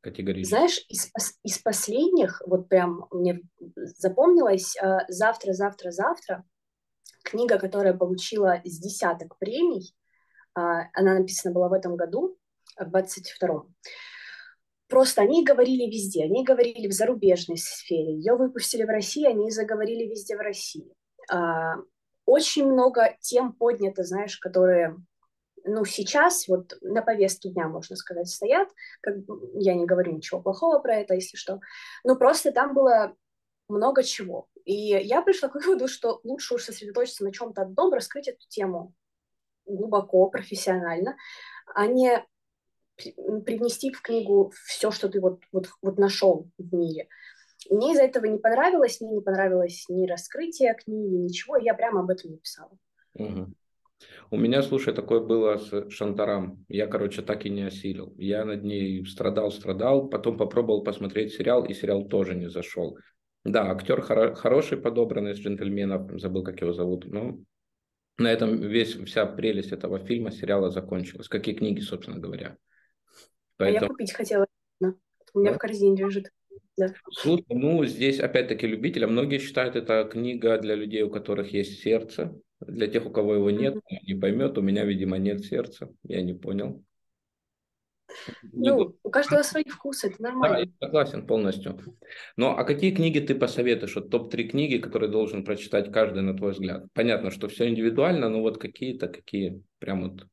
категорически? 0.00 0.54
Знаешь, 0.54 0.84
из, 0.88 1.12
из 1.44 1.58
последних, 1.58 2.42
вот 2.46 2.68
прям 2.68 3.06
мне 3.10 3.42
запомнилось 3.76 4.76
«Завтра, 5.08 5.52
завтра, 5.52 5.90
завтра», 5.90 6.44
книга, 7.22 7.58
которая 7.58 7.94
получила 7.94 8.60
с 8.64 8.78
десяток 8.78 9.38
премий, 9.38 9.94
а, 10.54 10.88
она 10.92 11.18
написана 11.18 11.54
была 11.54 11.68
в 11.68 11.72
этом 11.72 11.96
году, 11.96 12.36
в 12.76 12.88
22-м. 12.88 13.74
Просто 14.92 15.22
они 15.22 15.42
говорили 15.42 15.90
везде, 15.90 16.24
они 16.24 16.44
говорили 16.44 16.86
в 16.86 16.92
зарубежной 16.92 17.56
сфере, 17.56 18.12
ее 18.12 18.34
выпустили 18.34 18.84
в 18.84 18.90
России, 18.90 19.24
они 19.24 19.50
заговорили 19.50 20.04
везде 20.04 20.36
в 20.36 20.40
России. 20.40 20.92
А, 21.30 21.76
очень 22.26 22.66
много 22.66 23.16
тем 23.22 23.54
поднято, 23.54 24.04
знаешь, 24.04 24.36
которые 24.36 24.94
ну, 25.64 25.86
сейчас 25.86 26.46
вот 26.46 26.74
на 26.82 27.00
повестке 27.00 27.48
дня, 27.48 27.68
можно 27.68 27.96
сказать, 27.96 28.28
стоят. 28.28 28.68
Как, 29.00 29.14
я 29.54 29.72
не 29.72 29.86
говорю 29.86 30.12
ничего 30.12 30.42
плохого 30.42 30.78
про 30.78 30.96
это, 30.96 31.14
если 31.14 31.38
что. 31.38 31.60
Но 32.04 32.14
просто 32.16 32.52
там 32.52 32.74
было 32.74 33.16
много 33.68 34.02
чего. 34.02 34.50
И 34.66 34.74
я 34.74 35.22
пришла 35.22 35.48
к 35.48 35.54
выводу, 35.54 35.88
что 35.88 36.20
лучше 36.22 36.56
уж 36.56 36.64
сосредоточиться 36.64 37.24
на 37.24 37.32
чем-то 37.32 37.62
одном, 37.62 37.94
раскрыть 37.94 38.28
эту 38.28 38.46
тему 38.46 38.92
глубоко, 39.64 40.28
профессионально, 40.28 41.16
а 41.74 41.86
не 41.86 42.22
привнести 42.96 43.92
в 43.92 44.02
книгу 44.02 44.52
все, 44.66 44.90
что 44.90 45.08
ты 45.08 45.20
вот, 45.20 45.42
вот, 45.52 45.68
вот 45.82 45.98
нашел 45.98 46.50
в 46.58 46.74
мире. 46.74 47.08
Мне 47.70 47.92
из-за 47.92 48.02
этого 48.04 48.26
не 48.26 48.38
понравилось, 48.38 49.00
мне 49.00 49.12
не 49.12 49.20
понравилось 49.20 49.84
ни 49.88 50.06
раскрытие 50.06 50.74
книги, 50.74 51.14
ничего, 51.14 51.56
я 51.56 51.74
прямо 51.74 52.00
об 52.00 52.10
этом 52.10 52.32
написала. 52.32 52.76
Угу. 53.14 53.54
У 54.30 54.36
меня, 54.36 54.62
слушай, 54.62 54.92
такое 54.92 55.20
было 55.20 55.58
с 55.58 55.90
Шантарам. 55.90 56.64
Я, 56.68 56.86
короче, 56.86 57.22
так 57.22 57.46
и 57.46 57.50
не 57.50 57.62
осилил. 57.62 58.14
Я 58.16 58.44
над 58.44 58.64
ней 58.64 59.04
страдал, 59.06 59.52
страдал, 59.52 60.08
потом 60.08 60.36
попробовал 60.36 60.82
посмотреть 60.82 61.34
сериал, 61.34 61.64
и 61.64 61.74
сериал 61.74 62.08
тоже 62.08 62.34
не 62.34 62.48
зашел. 62.48 62.98
Да, 63.44 63.70
актер 63.70 64.00
хоро- 64.00 64.34
хороший, 64.34 64.78
подобранный 64.78 65.32
из 65.32 65.38
джентльменов, 65.38 66.20
забыл, 66.20 66.42
как 66.44 66.60
его 66.60 66.72
зовут, 66.72 67.04
но 67.06 67.38
на 68.18 68.30
этом 68.32 68.56
весь, 68.60 68.94
вся 68.94 69.26
прелесть 69.26 69.72
этого 69.72 69.98
фильма, 69.98 70.30
сериала 70.30 70.70
закончилась, 70.70 71.28
как 71.28 71.48
и 71.48 71.54
книги, 71.54 71.80
собственно 71.80 72.18
говоря. 72.18 72.56
Поэтому... 73.62 73.84
А 73.84 73.84
я 73.84 73.88
купить 73.88 74.12
хотела. 74.12 74.46
У 75.34 75.38
меня 75.38 75.52
да? 75.52 75.56
в 75.56 75.58
корзине 75.58 75.96
лежит. 76.02 76.30
Да. 76.76 76.92
Слушай, 77.10 77.44
ну 77.48 77.84
здесь 77.84 78.18
опять-таки 78.18 78.66
любителя. 78.66 79.06
Многие 79.06 79.38
считают 79.38 79.76
это 79.76 80.04
книга 80.04 80.58
для 80.58 80.74
людей, 80.74 81.02
у 81.02 81.10
которых 81.10 81.52
есть 81.52 81.80
сердце. 81.80 82.34
Для 82.60 82.86
тех, 82.86 83.06
у 83.06 83.10
кого 83.10 83.34
его 83.34 83.50
нет, 83.50 83.76
не 84.06 84.14
поймет. 84.14 84.58
У 84.58 84.62
меня, 84.62 84.84
видимо, 84.84 85.16
нет 85.18 85.44
сердца. 85.44 85.88
Я 86.02 86.22
не 86.22 86.34
понял. 86.34 86.84
Ну, 88.52 88.96
у 89.02 89.10
каждого 89.10 89.42
свои 89.42 89.64
вкусы, 89.64 90.08
это 90.08 90.22
нормально. 90.22 90.56
Да, 90.56 90.62
я 90.62 90.86
согласен 90.86 91.26
полностью. 91.26 91.78
Но 92.36 92.56
а 92.56 92.64
какие 92.64 92.94
книги 92.94 93.20
ты 93.20 93.34
посоветуешь? 93.34 93.94
Вот 93.94 94.10
топ-3 94.10 94.48
книги, 94.48 94.78
которые 94.78 95.10
должен 95.10 95.44
прочитать 95.44 95.90
каждый, 95.90 96.22
на 96.22 96.36
твой 96.36 96.52
взгляд? 96.52 96.84
Понятно, 96.92 97.30
что 97.30 97.48
все 97.48 97.68
индивидуально, 97.68 98.28
но 98.28 98.42
вот 98.42 98.58
какие-то, 98.58 99.08
какие 99.08 99.62
прям 99.78 100.10
вот 100.10 100.26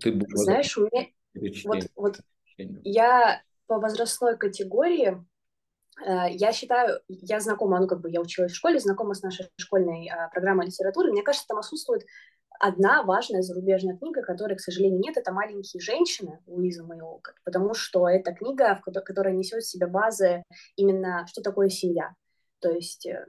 ты 0.00 0.12
будешь... 0.12 0.32
Знаешь, 0.34 0.76
у 0.76 0.82
меня... 0.82 1.06
Вот, 1.64 1.86
вот 1.94 2.20
я 2.84 3.42
по 3.66 3.78
возрастной 3.78 4.36
категории 4.36 5.24
Э, 6.04 6.26
я 6.30 6.52
считаю, 6.52 7.00
я 7.08 7.40
знакома, 7.40 7.80
ну, 7.80 7.86
как 7.86 8.00
бы 8.00 8.10
я 8.10 8.20
училась 8.20 8.52
в 8.52 8.56
школе, 8.56 8.78
знакома 8.78 9.14
с 9.14 9.22
нашей 9.22 9.48
школьной 9.58 10.08
а, 10.08 10.28
программой 10.28 10.66
литературы. 10.66 11.10
Мне 11.10 11.22
кажется, 11.22 11.48
там 11.48 11.58
отсутствует 11.58 12.04
одна 12.58 13.02
важная 13.02 13.42
зарубежная 13.42 13.96
книга, 13.96 14.22
которой, 14.22 14.56
к 14.56 14.60
сожалению, 14.60 15.00
нет, 15.00 15.16
это 15.16 15.32
«Маленькие 15.32 15.80
женщины» 15.80 16.40
Луиза 16.46 16.84
Мэйолка, 16.84 17.34
потому 17.44 17.74
что 17.74 18.08
это 18.08 18.32
книга, 18.34 18.80
которая 18.82 19.34
несет 19.34 19.62
в 19.62 19.68
себе 19.68 19.86
базы 19.86 20.42
именно, 20.76 21.26
что 21.26 21.42
такое 21.42 21.68
семья. 21.68 22.14
То 22.60 22.70
есть 22.70 23.06
э, 23.06 23.26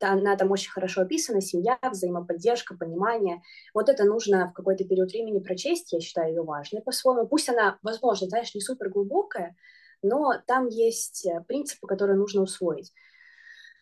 она 0.00 0.36
там 0.36 0.50
очень 0.50 0.70
хорошо 0.70 1.02
описана, 1.02 1.40
семья, 1.40 1.78
взаимоподдержка, 1.82 2.76
понимание. 2.76 3.42
Вот 3.74 3.88
это 3.88 4.04
нужно 4.04 4.50
в 4.50 4.52
какой-то 4.52 4.84
период 4.84 5.10
времени 5.10 5.40
прочесть, 5.40 5.92
я 5.92 6.00
считаю 6.00 6.30
ее 6.30 6.42
важной 6.42 6.82
по-своему. 6.82 7.26
Пусть 7.26 7.48
она, 7.48 7.78
возможно, 7.82 8.28
знаешь, 8.28 8.54
не 8.54 8.60
супер 8.60 8.90
глубокая, 8.90 9.56
но 10.02 10.34
там 10.46 10.68
есть 10.68 11.26
э, 11.26 11.42
принципы, 11.46 11.86
которые 11.86 12.16
нужно 12.16 12.42
усвоить. 12.42 12.92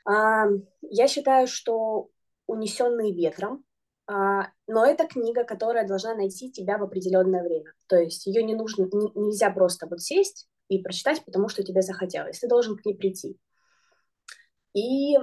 Я 0.08 1.08
считаю, 1.08 1.48
что 1.48 2.10
«Унесенные 2.46 3.12
ветром», 3.12 3.64
а, 4.08 4.50
но 4.68 4.86
это 4.86 5.06
книга, 5.06 5.44
которая 5.44 5.86
должна 5.86 6.14
найти 6.14 6.50
тебя 6.50 6.78
в 6.78 6.82
определенное 6.84 7.42
время. 7.42 7.72
То 7.88 7.96
есть 7.96 8.26
ее 8.26 8.42
не 8.44 8.54
нужно, 8.54 8.88
нельзя 9.14 9.50
просто 9.50 9.86
вот 9.88 10.00
сесть 10.00 10.48
и 10.68 10.80
прочитать, 10.80 11.24
потому 11.24 11.48
что 11.48 11.64
тебе 11.64 11.82
захотелось. 11.82 12.38
Ты 12.38 12.48
должен 12.48 12.76
к 12.76 12.84
ней 12.84 12.94
прийти. 12.94 13.36
И 14.74 15.16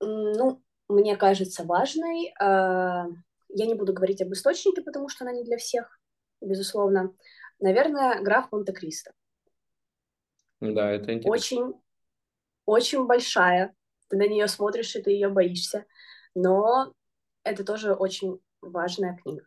ну, 0.00 0.62
мне 0.88 1.16
кажется 1.16 1.64
важной. 1.64 2.32
А, 2.40 3.06
я 3.48 3.66
не 3.66 3.74
буду 3.74 3.92
говорить 3.92 4.22
об 4.22 4.32
источнике, 4.32 4.82
потому 4.82 5.08
что 5.08 5.24
она 5.24 5.32
не 5.32 5.44
для 5.44 5.56
всех, 5.56 6.00
безусловно. 6.40 7.14
Наверное, 7.60 8.20
граф 8.22 8.50
Монте-Кристо. 8.52 9.12
Да, 10.60 10.90
это 10.90 11.12
интересно. 11.12 11.30
Очень, 11.30 11.74
очень 12.64 13.06
большая. 13.06 13.74
Ты 14.08 14.16
на 14.16 14.26
нее 14.26 14.48
смотришь, 14.48 14.94
и 14.96 15.02
ты 15.02 15.10
ее 15.10 15.28
боишься. 15.28 15.84
Но 16.34 16.92
это 17.42 17.64
тоже 17.64 17.94
очень 17.94 18.40
важная 18.60 19.16
книга. 19.22 19.46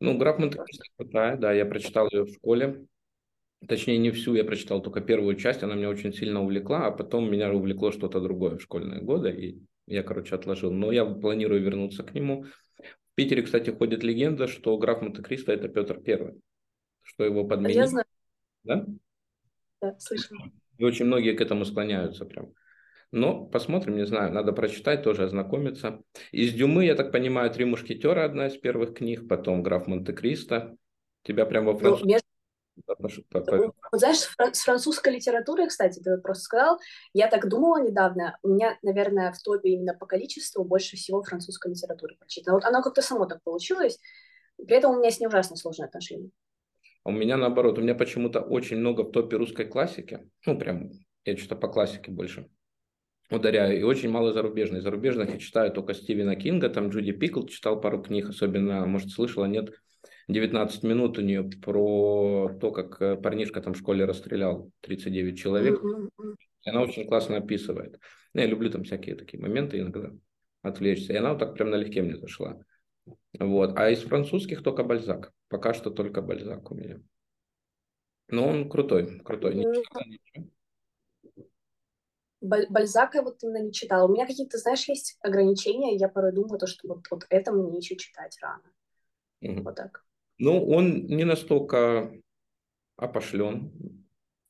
Ну, 0.00 0.16
граф 0.16 0.38
Монте-Кристо 0.38 0.84
крутая, 0.96 1.36
да, 1.36 1.52
я 1.52 1.66
прочитал 1.66 2.08
ее 2.10 2.24
в 2.24 2.34
школе. 2.34 2.86
Точнее, 3.66 3.98
не 3.98 4.10
всю 4.10 4.34
я 4.34 4.44
прочитал, 4.44 4.82
только 4.82 5.00
первую 5.00 5.36
часть, 5.36 5.62
она 5.62 5.74
меня 5.74 5.88
очень 5.88 6.12
сильно 6.12 6.42
увлекла, 6.42 6.86
а 6.86 6.90
потом 6.90 7.30
меня 7.30 7.52
увлекло 7.52 7.90
что-то 7.90 8.20
другое 8.20 8.58
в 8.58 8.62
школьные 8.62 9.00
годы, 9.00 9.30
и 9.30 9.62
я, 9.86 10.02
короче, 10.02 10.34
отложил. 10.34 10.70
Но 10.72 10.92
я 10.92 11.04
планирую 11.04 11.62
вернуться 11.62 12.02
к 12.02 12.14
нему. 12.14 12.44
В 12.78 13.14
Питере, 13.14 13.42
кстати, 13.42 13.70
ходит 13.70 14.02
легенда, 14.04 14.46
что 14.46 14.76
граф 14.76 15.00
Монте-Кристо– 15.00 15.52
это 15.54 15.68
Петр 15.68 16.00
Первый, 16.00 16.34
что 17.02 17.24
его 17.24 17.44
подменили. 17.44 17.78
Я 17.78 17.86
знаю. 17.86 18.06
Да? 18.64 18.86
Да, 19.80 19.96
слышно. 19.98 20.52
И 20.76 20.84
очень 20.84 21.06
многие 21.06 21.32
к 21.32 21.40
этому 21.40 21.64
склоняются 21.64 22.26
прям. 22.26 22.52
Но 23.12 23.46
посмотрим, 23.46 23.96
не 23.96 24.04
знаю, 24.04 24.32
надо 24.32 24.52
прочитать, 24.52 25.02
тоже 25.02 25.24
ознакомиться. 25.24 26.02
Из 26.32 26.52
Дюмы, 26.52 26.84
я 26.84 26.94
так 26.94 27.12
понимаю, 27.12 27.50
«Три 27.50 27.64
мушкетера» 27.64 28.24
одна 28.24 28.48
из 28.48 28.56
первых 28.58 28.94
книг, 28.94 29.26
потом 29.28 29.62
«Граф 29.62 29.86
Монте-Кристо». 29.86 30.76
Тебя 31.22 31.46
прям 31.46 31.64
во 31.64 31.76
французском... 31.76 32.10
Ну, 32.10 32.18
вот 32.86 34.00
знаешь, 34.00 34.18
с 34.18 34.60
французской 34.60 35.14
литературой, 35.14 35.68
кстати, 35.68 36.00
ты 36.00 36.18
просто 36.18 36.44
сказал, 36.44 36.78
я 37.12 37.28
так 37.28 37.48
думала 37.48 37.82
недавно, 37.82 38.38
у 38.42 38.48
меня, 38.48 38.78
наверное, 38.82 39.32
в 39.32 39.42
топе 39.42 39.70
именно 39.70 39.94
по 39.94 40.06
количеству 40.06 40.64
больше 40.64 40.96
всего 40.96 41.22
французской 41.22 41.70
литературы 41.72 42.16
прочитано. 42.18 42.56
Вот 42.56 42.64
оно 42.64 42.82
как-то 42.82 43.02
само 43.02 43.26
так 43.26 43.42
получилось, 43.42 43.98
при 44.56 44.76
этом 44.76 44.92
у 44.92 44.98
меня 44.98 45.10
с 45.10 45.20
ней 45.20 45.26
ужасно 45.26 45.56
сложные 45.56 45.86
отношения. 45.86 46.30
А 47.04 47.10
у 47.10 47.12
меня 47.12 47.36
наоборот, 47.36 47.78
у 47.78 47.82
меня 47.82 47.94
почему-то 47.94 48.40
очень 48.40 48.78
много 48.78 49.02
в 49.02 49.12
топе 49.12 49.36
русской 49.36 49.66
классики, 49.66 50.28
ну 50.44 50.58
прям, 50.58 50.90
я 51.24 51.36
что-то 51.36 51.56
по 51.56 51.68
классике 51.68 52.10
больше 52.10 52.48
ударяю, 53.30 53.78
и 53.78 53.82
очень 53.82 54.10
мало 54.10 54.32
зарубежной. 54.32 54.80
Зарубежных 54.80 55.30
я 55.30 55.38
читаю 55.38 55.72
только 55.72 55.94
Стивена 55.94 56.36
Кинга, 56.36 56.68
там 56.68 56.90
Джуди 56.90 57.12
Пикл 57.12 57.44
читал 57.46 57.80
пару 57.80 58.02
книг, 58.02 58.28
особенно, 58.28 58.86
может, 58.86 59.10
слышала, 59.10 59.46
нет, 59.46 59.70
19 60.28 60.82
минут 60.82 61.18
у 61.18 61.22
нее 61.22 61.44
про 61.44 62.56
то, 62.60 62.72
как 62.72 63.00
э, 63.00 63.16
парнишка 63.16 63.60
там 63.60 63.74
в 63.74 63.78
школе 63.78 64.04
расстрелял 64.04 64.70
39 64.80 65.38
человек. 65.38 65.80
И 66.64 66.70
она 66.70 66.82
очень 66.82 67.06
классно 67.06 67.36
описывает. 67.36 68.00
Ну, 68.34 68.40
я 68.40 68.46
люблю 68.46 68.70
там 68.70 68.82
всякие 68.82 69.14
такие 69.14 69.40
моменты 69.40 69.78
иногда 69.78 70.10
отвлечься. 70.62 71.12
И 71.12 71.16
она 71.16 71.30
вот 71.30 71.38
так 71.38 71.54
прям 71.54 71.70
налегке 71.70 72.02
мне 72.02 72.16
зашла. 72.16 72.58
Вот. 73.38 73.78
А 73.78 73.88
из 73.90 74.00
французских 74.02 74.64
только 74.64 74.82
Бальзак. 74.82 75.32
Пока 75.48 75.74
что 75.74 75.90
только 75.90 76.22
Бальзак 76.22 76.70
у 76.72 76.74
меня. 76.74 77.00
Но 78.28 78.48
он 78.48 78.68
крутой, 78.68 79.20
крутой. 79.20 79.54
Не 79.54 79.62
читала 79.62 80.04
ничего. 80.06 80.50
Бальзака 82.40 83.22
вот 83.22 83.42
именно 83.44 83.62
не 83.62 83.72
читала. 83.72 84.08
У 84.08 84.12
меня 84.12 84.26
какие-то, 84.26 84.58
знаешь, 84.58 84.88
есть 84.88 85.18
ограничения. 85.20 85.96
Я 85.96 86.08
порой 86.08 86.32
думаю, 86.32 86.58
то, 86.58 86.66
что 86.66 86.88
вот, 86.88 87.06
вот 87.10 87.26
это 87.30 87.52
мне 87.52 87.78
еще 87.78 87.96
читать 87.96 88.36
рано. 88.42 88.72
Угу. 89.40 89.62
Вот 89.62 89.76
так. 89.76 90.05
Ну, 90.38 90.66
он 90.66 91.06
не 91.06 91.24
настолько 91.24 92.12
опошлен, 92.96 93.72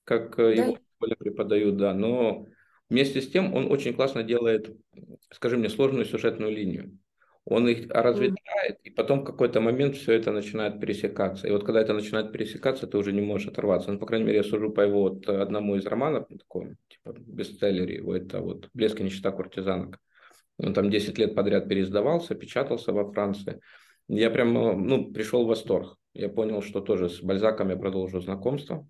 как 0.05 0.39
э, 0.39 0.57
да. 0.57 0.65
его 0.65 0.79
преподают, 1.19 1.77
да, 1.77 1.95
но 1.95 2.47
вместе 2.89 3.21
с 3.21 3.29
тем 3.31 3.55
он 3.55 3.71
очень 3.71 3.95
классно 3.95 4.23
делает, 4.23 4.75
скажи 5.31 5.57
мне, 5.57 5.69
сложную 5.69 6.05
сюжетную 6.05 6.53
линию. 6.53 6.99
Он 7.49 7.69
их 7.69 7.89
разветвляет, 7.91 8.81
и 8.83 8.91
потом 8.91 9.21
в 9.21 9.25
какой-то 9.25 9.61
момент 9.61 9.95
все 9.95 10.15
это 10.15 10.33
начинает 10.33 10.81
пересекаться. 10.81 11.47
И 11.47 11.53
вот 11.53 11.65
когда 11.65 11.81
это 11.81 11.93
начинает 11.93 12.33
пересекаться, 12.33 12.89
ты 12.89 12.99
уже 12.99 13.13
не 13.13 13.21
можешь 13.21 13.47
оторваться. 13.47 13.93
Ну, 13.93 14.01
по 14.01 14.07
крайней 14.07 14.27
мере, 14.27 14.39
я 14.39 14.43
сужу 14.43 14.71
по 14.71 14.81
его 14.81 15.03
вот 15.03 15.29
одному 15.29 15.77
из 15.77 15.87
романов, 15.87 16.27
таком, 16.29 16.77
типа 16.89 17.15
бестселлере 17.21 17.97
его, 17.97 18.17
это 18.17 18.41
вот 18.41 18.69
«Блеск 18.75 18.99
и 18.99 19.05
нищета 19.05 19.31
куртизанок». 19.31 20.01
Он 20.59 20.75
там 20.75 20.91
10 20.91 21.19
лет 21.19 21.37
подряд 21.37 21.69
переиздавался, 21.69 22.35
печатался 22.35 22.93
во 22.93 23.13
Франции. 23.13 23.61
Я 24.09 24.31
прям, 24.31 24.53
ну, 24.53 25.13
пришел 25.13 25.45
в 25.45 25.49
восторг. 25.49 25.97
Я 26.15 26.29
понял, 26.29 26.63
что 26.63 26.81
тоже 26.81 27.09
с 27.09 27.21
Бальзаком 27.21 27.71
я 27.71 27.77
продолжу 27.77 28.21
знакомство. 28.21 28.89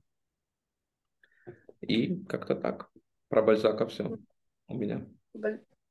И 1.81 2.23
как-то 2.25 2.55
так. 2.55 2.91
Про 3.29 3.43
Бальзака 3.43 3.87
все 3.87 4.17
у 4.69 4.77
меня. 4.77 5.07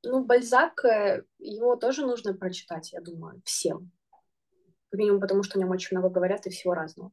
Ну, 0.03 0.24
Бальзак, 0.24 0.86
э, 0.86 1.24
его 1.39 1.75
тоже 1.75 2.05
нужно 2.05 2.36
прочитать, 2.36 2.94
я 2.94 3.01
думаю, 3.01 3.41
всем. 3.44 3.91
Как 4.89 5.00
минимум 5.00 5.20
потому, 5.20 5.41
что 5.44 5.58
о 5.58 5.62
нем 5.62 5.72
очень 5.72 5.98
много 5.98 6.13
говорят 6.13 6.46
и 6.46 6.51
всего 6.51 6.75
разного. 6.75 7.12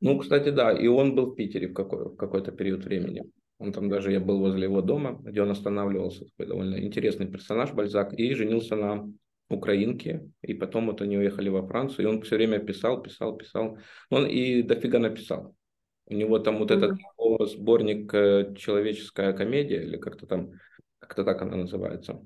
Ну, 0.00 0.18
кстати, 0.18 0.50
да, 0.50 0.70
и 0.72 0.86
он 0.86 1.14
был 1.14 1.32
в 1.32 1.34
Питере 1.34 1.68
в, 1.68 1.74
какой, 1.74 2.10
в 2.10 2.16
какой-то 2.16 2.52
период 2.52 2.84
времени. 2.84 3.30
Он 3.58 3.72
там 3.72 3.88
даже, 3.88 4.12
я 4.12 4.20
был 4.20 4.38
возле 4.38 4.64
его 4.64 4.82
дома, 4.82 5.18
где 5.20 5.42
он 5.42 5.50
останавливался, 5.50 6.26
такой 6.26 6.46
довольно 6.46 6.78
интересный 6.78 7.26
персонаж 7.26 7.72
Бальзак, 7.72 8.12
и 8.12 8.34
женился 8.34 8.76
на 8.76 9.10
украинки, 9.48 10.30
и 10.42 10.54
потом 10.54 10.86
вот 10.86 11.00
они 11.00 11.16
уехали 11.18 11.48
во 11.48 11.66
Францию, 11.66 12.06
и 12.06 12.08
он 12.08 12.22
все 12.22 12.36
время 12.36 12.58
писал, 12.58 13.02
писал, 13.02 13.36
писал. 13.36 13.78
Он 14.10 14.26
и 14.26 14.62
дофига 14.62 14.98
написал. 14.98 15.54
У 16.06 16.14
него 16.14 16.38
там 16.38 16.58
вот 16.58 16.70
этот 16.70 16.98
сборник 17.50 18.12
э, 18.14 18.54
«Человеческая 18.56 19.32
комедия», 19.32 19.82
или 19.82 19.96
как-то 19.96 20.26
там, 20.26 20.52
как-то 20.98 21.24
так 21.24 21.42
она 21.42 21.56
называется. 21.56 22.24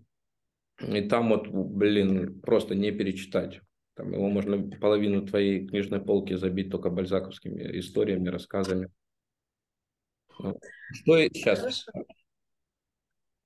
И 0.80 1.02
там 1.02 1.28
вот, 1.30 1.48
блин, 1.48 2.40
просто 2.40 2.74
не 2.74 2.92
перечитать. 2.92 3.60
Там 3.94 4.12
его 4.12 4.28
можно 4.28 4.70
половину 4.78 5.26
твоей 5.26 5.66
книжной 5.66 6.00
полки 6.00 6.34
забить 6.34 6.70
только 6.70 6.90
бальзаковскими 6.90 7.78
историями, 7.78 8.28
рассказами. 8.28 8.88
Ну, 10.38 10.58
что 10.92 11.18
сейчас? 11.28 11.60
Хорошо. 11.60 11.92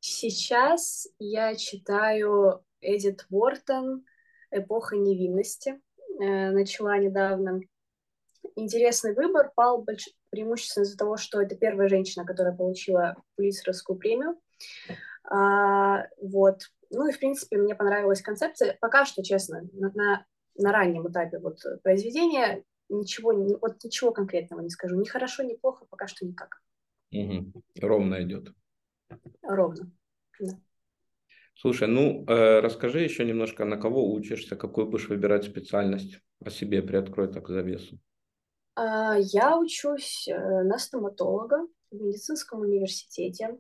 Сейчас 0.01 1.09
я 1.19 1.57
читаю 1.57 2.65
Эдит 2.81 3.27
Уортон 3.31 4.05
«Эпоха 4.51 4.97
невинности». 4.97 5.81
Э, 6.21 6.51
начала 6.51 6.99
недавно. 6.99 7.61
Интересный 8.55 9.15
выбор. 9.15 9.53
Пал 9.55 9.83
больш... 9.83 10.09
преимущественно 10.31 10.85
из-за 10.85 10.97
того, 10.97 11.17
что 11.17 11.41
это 11.41 11.57
первая 11.57 11.89
женщина, 11.89 12.25
которая 12.25 12.55
получила 12.55 13.17
Пулитцеровскую 13.37 13.99
премию. 13.99 14.39
А, 15.25 16.07
вот. 16.21 16.71
Ну 16.91 17.09
и, 17.09 17.13
в 17.13 17.19
принципе, 17.19 17.59
мне 17.59 17.75
понравилась 17.75 18.23
концепция. 18.23 18.79
Пока 18.81 19.05
что, 19.05 19.23
честно, 19.23 19.63
на, 19.73 19.91
на, 19.93 20.27
на 20.57 20.73
раннем 20.73 21.09
этапе 21.11 21.39
вот 21.39 21.59
произведения 21.83 22.63
ничего, 22.89 23.33
не, 23.33 23.57
вот 23.57 23.83
ничего 23.83 24.13
конкретного 24.13 24.61
не 24.61 24.71
скажу. 24.71 24.97
Ни 24.97 25.05
хорошо, 25.05 25.43
ни 25.43 25.55
плохо, 25.55 25.85
пока 25.91 26.07
что 26.07 26.25
никак. 26.25 26.63
Угу. 27.13 27.63
Ровно 27.81 28.23
идет. 28.23 28.53
Ровно, 29.43 29.91
да. 30.41 30.53
Слушай, 31.59 31.89
ну 31.89 32.25
э, 32.29 32.61
расскажи 32.61 33.01
еще 33.01 33.25
немножко, 33.25 33.65
на 33.65 33.79
кого 33.79 34.13
учишься, 34.13 34.57
какую 34.57 34.89
будешь 34.89 35.09
выбирать 35.09 35.45
специальность, 35.45 36.21
о 36.45 36.51
себе 36.51 36.83
приоткрой 36.83 37.33
так 37.33 37.49
завесу. 37.49 37.99
А, 38.75 39.17
я 39.19 39.59
учусь 39.59 40.29
э, 40.29 40.63
на 40.65 40.79
стоматолога 40.79 41.67
в 41.91 41.95
медицинском 41.95 42.61
университете. 42.61 43.59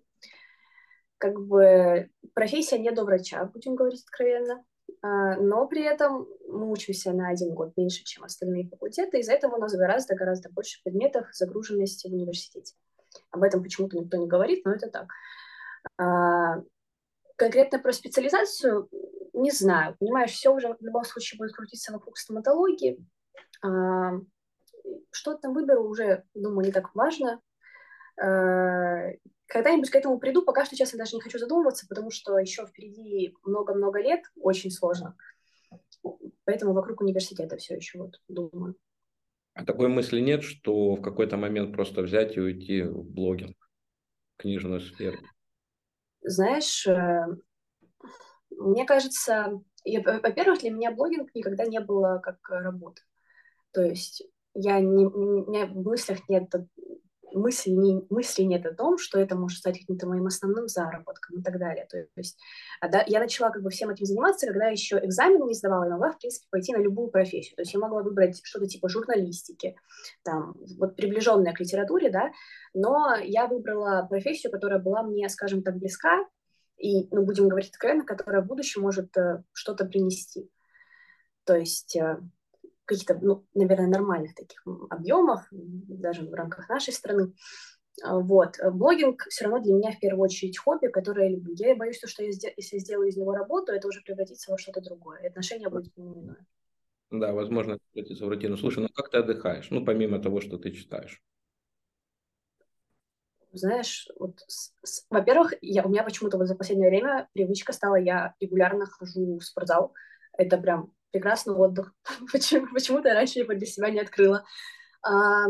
Как 1.16 1.40
бы 1.40 2.10
профессия 2.34 2.78
не 2.78 2.90
до 2.90 3.04
врача, 3.04 3.42
будем 3.46 3.76
говорить 3.76 4.02
откровенно. 4.02 4.62
А, 5.00 5.36
но 5.36 5.66
при 5.66 5.82
этом 5.82 6.28
мы 6.48 6.70
учимся 6.70 7.12
на 7.12 7.30
один 7.30 7.54
год 7.54 7.72
меньше, 7.78 8.04
чем 8.04 8.24
остальные 8.24 8.68
факультеты. 8.68 9.20
Из-за 9.20 9.32
этого 9.32 9.56
у 9.56 9.58
нас 9.58 9.74
гораздо-гораздо 9.74 10.50
больше 10.50 10.82
предметов 10.84 11.28
загруженности 11.32 12.08
в 12.08 12.12
университете. 12.12 12.74
Об 13.30 13.42
этом 13.42 13.62
почему-то 13.62 13.96
никто 13.96 14.18
не 14.18 14.26
говорит, 14.26 14.66
но 14.66 14.74
это 14.74 14.90
так. 14.90 16.66
Конкретно 17.36 17.78
про 17.78 17.92
специализацию 17.92 18.88
не 19.36 19.50
знаю, 19.50 19.96
понимаешь, 19.98 20.32
все 20.32 20.52
уже 20.52 20.74
в 20.74 20.82
любом 20.82 21.04
случае 21.04 21.38
будет 21.38 21.52
крутиться 21.52 21.92
вокруг 21.92 22.16
стоматологии. 22.16 22.98
А, 23.62 24.12
что 25.10 25.34
там 25.34 25.52
выберу, 25.52 25.84
уже, 25.84 26.24
думаю, 26.34 26.66
не 26.66 26.72
так 26.72 26.94
важно. 26.94 27.40
А, 28.18 29.10
когда-нибудь 29.46 29.90
к 29.90 29.94
этому 29.94 30.18
приду, 30.18 30.42
пока 30.42 30.64
что, 30.64 30.74
честно, 30.74 30.98
даже 30.98 31.14
не 31.14 31.20
хочу 31.20 31.38
задумываться, 31.38 31.86
потому 31.86 32.10
что 32.10 32.38
еще 32.38 32.66
впереди 32.66 33.34
много-много 33.44 34.00
лет, 34.00 34.22
очень 34.40 34.70
сложно. 34.70 35.16
Поэтому 36.44 36.72
вокруг 36.72 37.00
университета 37.02 37.56
все 37.56 37.76
еще 37.76 37.98
вот 37.98 38.20
думаю. 38.28 38.76
А 39.52 39.64
такой 39.64 39.88
мысли 39.88 40.20
нет, 40.20 40.42
что 40.42 40.94
в 40.94 41.02
какой-то 41.02 41.36
момент 41.36 41.74
просто 41.74 42.02
взять 42.02 42.36
и 42.36 42.40
уйти 42.40 42.82
в 42.82 43.04
блогинг, 43.04 43.56
книжную 44.38 44.80
сферу? 44.80 45.18
Знаешь, 46.28 46.84
э, 46.88 47.26
мне 48.50 48.84
кажется, 48.84 49.60
во-первых, 49.84 50.58
для 50.58 50.70
меня 50.70 50.90
блогинг 50.90 51.32
никогда 51.34 51.64
не 51.66 51.78
было 51.80 52.18
как 52.18 52.38
работа. 52.48 53.00
То 53.72 53.82
есть 53.82 54.24
я 54.54 54.80
не, 54.80 55.06
у 55.06 55.46
меня 55.48 55.66
в 55.66 55.76
мыслях 55.76 56.28
нет 56.28 56.50
мысли, 57.36 57.70
не, 57.70 58.04
мысли 58.10 58.42
нет 58.42 58.66
о 58.66 58.74
том, 58.74 58.98
что 58.98 59.20
это 59.20 59.36
может 59.36 59.58
стать 59.58 59.78
каким-то 59.78 60.08
моим 60.08 60.26
основным 60.26 60.68
заработком 60.68 61.38
и 61.38 61.42
так 61.42 61.58
далее. 61.58 61.86
То 61.90 62.06
есть 62.16 62.38
а, 62.80 62.88
да, 62.88 63.04
я 63.06 63.20
начала 63.20 63.50
как 63.50 63.62
бы 63.62 63.70
всем 63.70 63.90
этим 63.90 64.06
заниматься, 64.06 64.46
когда 64.46 64.66
еще 64.66 64.98
экзамен 64.98 65.46
не 65.46 65.54
сдавала, 65.54 65.84
и 65.84 65.90
могла, 65.90 66.12
в 66.12 66.18
принципе, 66.18 66.46
пойти 66.50 66.72
на 66.72 66.78
любую 66.78 67.08
профессию. 67.08 67.56
То 67.56 67.62
есть 67.62 67.74
я 67.74 67.80
могла 67.80 68.02
выбрать 68.02 68.40
что-то 68.42 68.66
типа 68.66 68.88
журналистики, 68.88 69.76
там, 70.22 70.56
вот 70.78 70.96
приближенная 70.96 71.52
к 71.52 71.60
литературе, 71.60 72.10
да, 72.10 72.30
но 72.74 73.14
я 73.22 73.46
выбрала 73.46 74.06
профессию, 74.08 74.50
которая 74.50 74.78
была 74.78 75.02
мне, 75.02 75.28
скажем 75.28 75.62
так, 75.62 75.76
близка, 75.76 76.24
и, 76.76 77.08
ну, 77.10 77.24
будем 77.24 77.48
говорить 77.48 77.70
откровенно, 77.70 78.04
которая 78.04 78.42
в 78.42 78.46
будущем 78.46 78.82
может 78.82 79.16
э, 79.16 79.42
что-то 79.52 79.86
принести. 79.86 80.50
То 81.44 81.56
есть 81.56 81.96
э, 81.96 82.20
каких-то, 82.86 83.18
ну, 83.20 83.44
наверное, 83.54 83.88
нормальных 83.88 84.34
таких 84.34 84.64
объемах, 84.90 85.46
даже 85.50 86.26
в 86.26 86.32
рамках 86.32 86.68
нашей 86.68 86.94
страны. 86.94 87.34
А, 88.02 88.18
вот. 88.18 88.56
Блогинг 88.72 89.26
все 89.28 89.44
равно 89.44 89.60
для 89.60 89.74
меня 89.74 89.92
в 89.92 90.00
первую 90.00 90.24
очередь 90.24 90.58
хобби, 90.58 90.88
которое 90.88 91.28
я 91.28 91.36
люблю. 91.36 91.54
Я 91.56 91.76
боюсь, 91.76 92.00
что 92.02 92.22
я, 92.22 92.30
если 92.56 92.78
сделаю 92.78 93.08
из 93.08 93.16
него 93.16 93.32
работу, 93.32 93.72
это 93.72 93.88
уже 93.88 94.02
превратится 94.02 94.50
во 94.50 94.58
что-то 94.58 94.80
другое. 94.80 95.20
И 95.20 95.26
отношения 95.26 95.68
будут 95.68 95.96
неминуемые. 95.96 96.46
Да, 97.10 97.32
возможно, 97.32 97.78
превратится 97.92 98.26
в 98.26 98.28
рутину. 98.28 98.56
Слушай, 98.56 98.80
ну 98.80 98.88
как 98.88 99.10
ты 99.10 99.18
отдыхаешь? 99.18 99.70
Ну, 99.70 99.84
помимо 99.84 100.18
того, 100.18 100.40
что 100.40 100.58
ты 100.58 100.72
читаешь. 100.72 101.22
Знаешь, 103.52 104.08
вот, 104.18 104.38
во-первых, 105.08 105.54
я, 105.62 105.82
у 105.84 105.88
меня 105.88 106.02
почему-то 106.02 106.36
вот 106.36 106.46
за 106.46 106.56
последнее 106.56 106.90
время 106.90 107.28
привычка 107.32 107.72
стала, 107.72 107.96
я 107.96 108.34
регулярно 108.38 108.84
хожу 108.84 109.38
в 109.38 109.44
спортзал. 109.44 109.94
Это 110.36 110.58
прям 110.58 110.92
прекрасный 111.10 111.54
отдых. 111.54 111.92
Почему, 112.32 112.66
почему-то 112.72 113.08
я 113.08 113.14
раньше 113.14 113.38
его 113.40 113.54
для 113.54 113.66
себя 113.66 113.90
не 113.90 114.00
открыла. 114.00 114.44
А, 115.02 115.46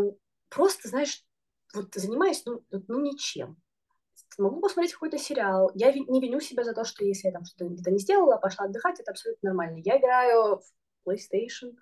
просто, 0.48 0.88
знаешь, 0.88 1.24
вот 1.74 1.94
занимаюсь, 1.94 2.42
ну, 2.46 2.64
ну, 2.70 3.00
ничем. 3.00 3.56
Могу 4.38 4.60
посмотреть 4.60 4.92
какой-то 4.92 5.18
сериал. 5.18 5.70
Я 5.74 5.92
не 5.92 6.20
виню 6.20 6.40
себя 6.40 6.64
за 6.64 6.74
то, 6.74 6.84
что 6.84 7.04
если 7.04 7.28
я 7.28 7.32
там 7.32 7.44
что-то 7.44 7.70
где-то 7.70 7.90
не 7.90 7.98
сделала, 7.98 8.36
пошла 8.36 8.66
отдыхать, 8.66 9.00
это 9.00 9.10
абсолютно 9.10 9.50
нормально. 9.50 9.80
Я 9.84 9.98
играю 9.98 10.60
в 10.60 11.08
PlayStation. 11.08 11.76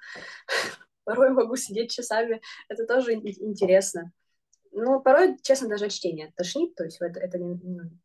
Порой 1.05 1.31
могу 1.31 1.57
сидеть 1.57 1.91
часами. 1.91 2.41
Это 2.69 2.87
тоже 2.87 3.15
интересно. 3.15 4.13
Ну, 4.77 5.01
порой, 5.01 5.39
честно, 5.43 5.69
даже 5.69 5.87
от 5.87 5.93
чтения 5.93 6.33
тошнит. 6.37 6.75
То 6.75 6.85
есть 6.85 7.01
это, 7.01 7.21
это 7.21 7.39
не, 7.39 7.61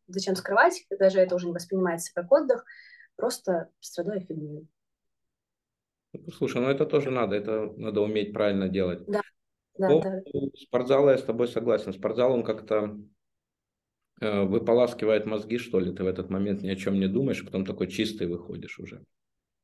зачем 0.06 0.36
скрывать? 0.36 0.86
Даже 0.90 1.18
это 1.18 1.34
уже 1.34 1.46
не 1.46 1.52
воспринимается 1.52 2.12
как 2.14 2.30
отдых. 2.30 2.64
Просто 3.16 3.70
страдаю 3.80 4.20
фигней. 4.20 4.68
Слушай, 6.36 6.60
ну 6.62 6.68
это 6.68 6.86
тоже 6.86 7.10
надо, 7.10 7.36
это 7.36 7.72
надо 7.76 8.00
уметь 8.00 8.32
правильно 8.32 8.68
делать. 8.68 9.04
Да, 9.06 9.22
да, 9.78 9.88
По 9.88 10.02
да. 10.02 10.20
спортзала 10.56 11.10
я 11.10 11.18
с 11.18 11.22
тобой 11.22 11.48
согласен. 11.48 11.92
Спортзал, 11.92 12.32
он 12.32 12.42
как-то 12.42 12.98
э, 14.20 14.42
выполаскивает 14.42 15.26
мозги, 15.26 15.58
что 15.58 15.78
ли, 15.78 15.94
ты 15.94 16.02
в 16.02 16.08
этот 16.08 16.28
момент 16.28 16.62
ни 16.62 16.68
о 16.68 16.76
чем 16.76 16.98
не 16.98 17.06
думаешь, 17.06 17.42
а 17.42 17.46
потом 17.46 17.64
такой 17.64 17.86
чистый 17.86 18.26
выходишь 18.26 18.78
уже. 18.80 19.04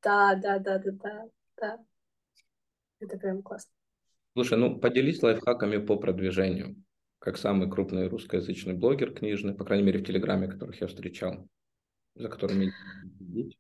Да, 0.03 0.37
да, 0.37 0.59
да, 0.59 0.79
да, 0.79 0.93
да, 0.93 1.29
да. 1.61 1.79
Это 3.01 3.19
прям 3.19 3.43
классно. 3.43 3.73
Слушай, 4.35 4.59
ну 4.59 4.79
поделись 4.79 5.23
лайфхаками 5.23 5.79
по 5.79 5.97
продвижению, 5.97 6.77
как 7.19 7.39
самый 7.39 7.69
крупный 7.69 8.07
русскоязычный 8.07 8.75
блогер 8.75 9.13
книжный, 9.13 9.55
по 9.55 9.65
крайней 9.65 9.85
мере 9.85 9.99
в 9.99 10.05
Телеграме, 10.05 10.47
которых 10.47 10.81
я 10.81 10.87
встречал, 10.87 11.49
за 12.15 12.29
которыми 12.29 12.73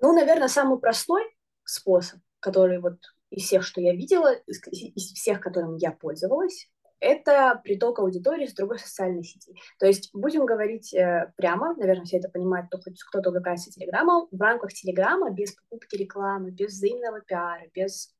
Ну, 0.00 0.12
наверное, 0.12 0.48
самый 0.48 0.78
простой 0.78 1.35
способ, 1.68 2.20
который 2.40 2.78
вот 2.80 2.98
из 3.30 3.44
всех, 3.44 3.64
что 3.64 3.80
я 3.80 3.94
видела, 3.94 4.32
из, 4.46 4.60
из 4.70 5.12
всех, 5.12 5.40
которым 5.40 5.76
я 5.76 5.92
пользовалась, 5.92 6.70
это 7.00 7.60
приток 7.62 7.98
аудитории 7.98 8.46
с 8.46 8.54
другой 8.54 8.78
социальной 8.78 9.22
сети. 9.22 9.54
То 9.78 9.86
есть 9.86 10.10
будем 10.14 10.46
говорить 10.46 10.94
э, 10.94 11.32
прямо, 11.36 11.74
наверное, 11.76 12.04
все 12.04 12.18
это 12.18 12.28
понимают, 12.28 12.68
кто 12.68 12.78
хоть 12.78 13.02
кто-то 13.02 13.30
увлекается 13.30 13.70
Телеграмом, 13.70 14.28
в 14.30 14.40
рамках 14.40 14.72
Телеграма 14.72 15.30
без 15.30 15.52
покупки 15.52 15.96
рекламы, 15.96 16.50
без 16.50 16.72
взаимного 16.72 17.20
пиара, 17.20 17.62
без 17.74 18.14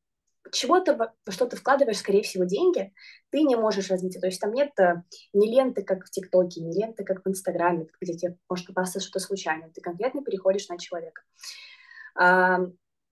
чего-то, 0.52 0.94
во 0.96 1.32
что 1.32 1.46
ты 1.46 1.56
вкладываешь, 1.56 1.98
скорее 1.98 2.22
всего, 2.22 2.44
деньги, 2.44 2.92
ты 3.30 3.42
не 3.42 3.56
можешь 3.56 3.90
развиться. 3.90 4.20
То 4.20 4.26
есть 4.26 4.40
там 4.40 4.52
нет 4.52 4.78
э, 4.78 5.02
ни 5.32 5.48
ленты, 5.48 5.82
как 5.82 6.04
в 6.04 6.10
ТикТоке, 6.10 6.60
ни 6.60 6.78
ленты, 6.78 7.04
как 7.04 7.24
в 7.24 7.28
Инстаграме, 7.28 7.86
где 8.00 8.14
тебе 8.14 8.36
может 8.48 8.66
попасться 8.66 9.00
что-то 9.00 9.20
случайно. 9.20 9.70
Ты 9.70 9.80
конкретно 9.80 10.22
переходишь 10.22 10.68
на 10.68 10.78
человека. 10.78 11.22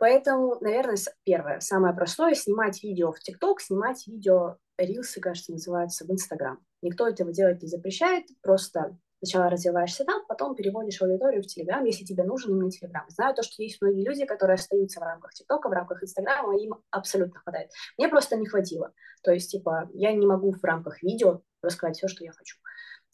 Поэтому, 0.04 0.58
наверное, 0.60 0.98
первое, 1.24 1.60
самое 1.60 1.94
простое, 1.94 2.34
снимать 2.34 2.82
видео 2.82 3.10
в 3.10 3.20
ТикТок, 3.20 3.62
снимать 3.62 4.06
видео, 4.06 4.58
рилсы, 4.76 5.18
кажется, 5.18 5.50
называются, 5.50 6.04
в 6.04 6.10
Инстаграм. 6.10 6.58
Никто 6.82 7.08
этого 7.08 7.32
делать 7.32 7.62
не 7.62 7.68
запрещает, 7.68 8.26
просто 8.42 8.98
сначала 9.22 9.48
развиваешься 9.48 10.04
там, 10.04 10.22
потом 10.28 10.56
переводишь 10.56 11.00
аудиторию 11.00 11.42
в 11.42 11.46
Телеграм, 11.46 11.82
если 11.86 12.04
тебе 12.04 12.22
нужен 12.24 12.52
именно 12.52 12.70
Телеграм. 12.70 13.06
Знаю 13.08 13.34
то, 13.34 13.42
что 13.42 13.62
есть 13.62 13.80
многие 13.80 14.06
люди, 14.06 14.26
которые 14.26 14.56
остаются 14.56 15.00
в 15.00 15.04
рамках 15.04 15.32
ТикТока, 15.32 15.70
в 15.70 15.72
рамках 15.72 16.02
Инстаграма, 16.02 16.54
им 16.58 16.74
абсолютно 16.90 17.40
хватает. 17.40 17.70
Мне 17.96 18.08
просто 18.08 18.36
не 18.36 18.44
хватило. 18.44 18.92
То 19.22 19.32
есть, 19.32 19.52
типа, 19.52 19.88
я 19.94 20.12
не 20.12 20.26
могу 20.26 20.52
в 20.52 20.62
рамках 20.62 21.02
видео 21.02 21.40
рассказать 21.62 21.96
все, 21.96 22.08
что 22.08 22.24
я 22.24 22.32
хочу 22.32 22.58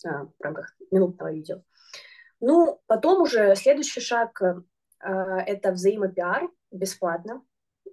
а, 0.08 0.24
в 0.24 0.42
рамках 0.42 0.74
минутного 0.90 1.32
видео. 1.32 1.62
Ну, 2.40 2.80
потом 2.88 3.22
уже 3.22 3.54
следующий 3.54 4.00
шаг 4.00 4.42
а,– 4.42 4.60
это 5.08 5.72
взаимопиар, 5.72 6.50
бесплатно. 6.70 7.42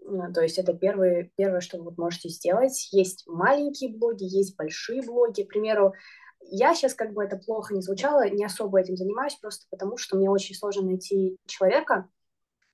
Э, 0.07 0.31
то 0.33 0.41
есть 0.41 0.57
это 0.57 0.73
первое, 0.73 1.31
первое, 1.35 1.61
что 1.61 1.81
вы 1.81 1.93
можете 1.97 2.29
сделать. 2.29 2.89
Есть 2.91 3.27
маленькие 3.27 3.91
блоги, 3.91 4.23
есть 4.23 4.55
большие 4.57 5.01
блоги. 5.01 5.43
К 5.43 5.49
примеру, 5.49 5.93
я 6.41 6.73
сейчас, 6.73 6.93
как 6.93 7.13
бы 7.13 7.23
это 7.23 7.37
плохо 7.37 7.73
не 7.73 7.81
звучало, 7.81 8.29
не 8.29 8.45
особо 8.45 8.79
этим 8.79 8.95
занимаюсь, 8.95 9.35
просто 9.35 9.65
потому 9.69 9.97
что 9.97 10.17
мне 10.17 10.29
очень 10.29 10.55
сложно 10.55 10.83
найти 10.83 11.37
человека, 11.45 12.07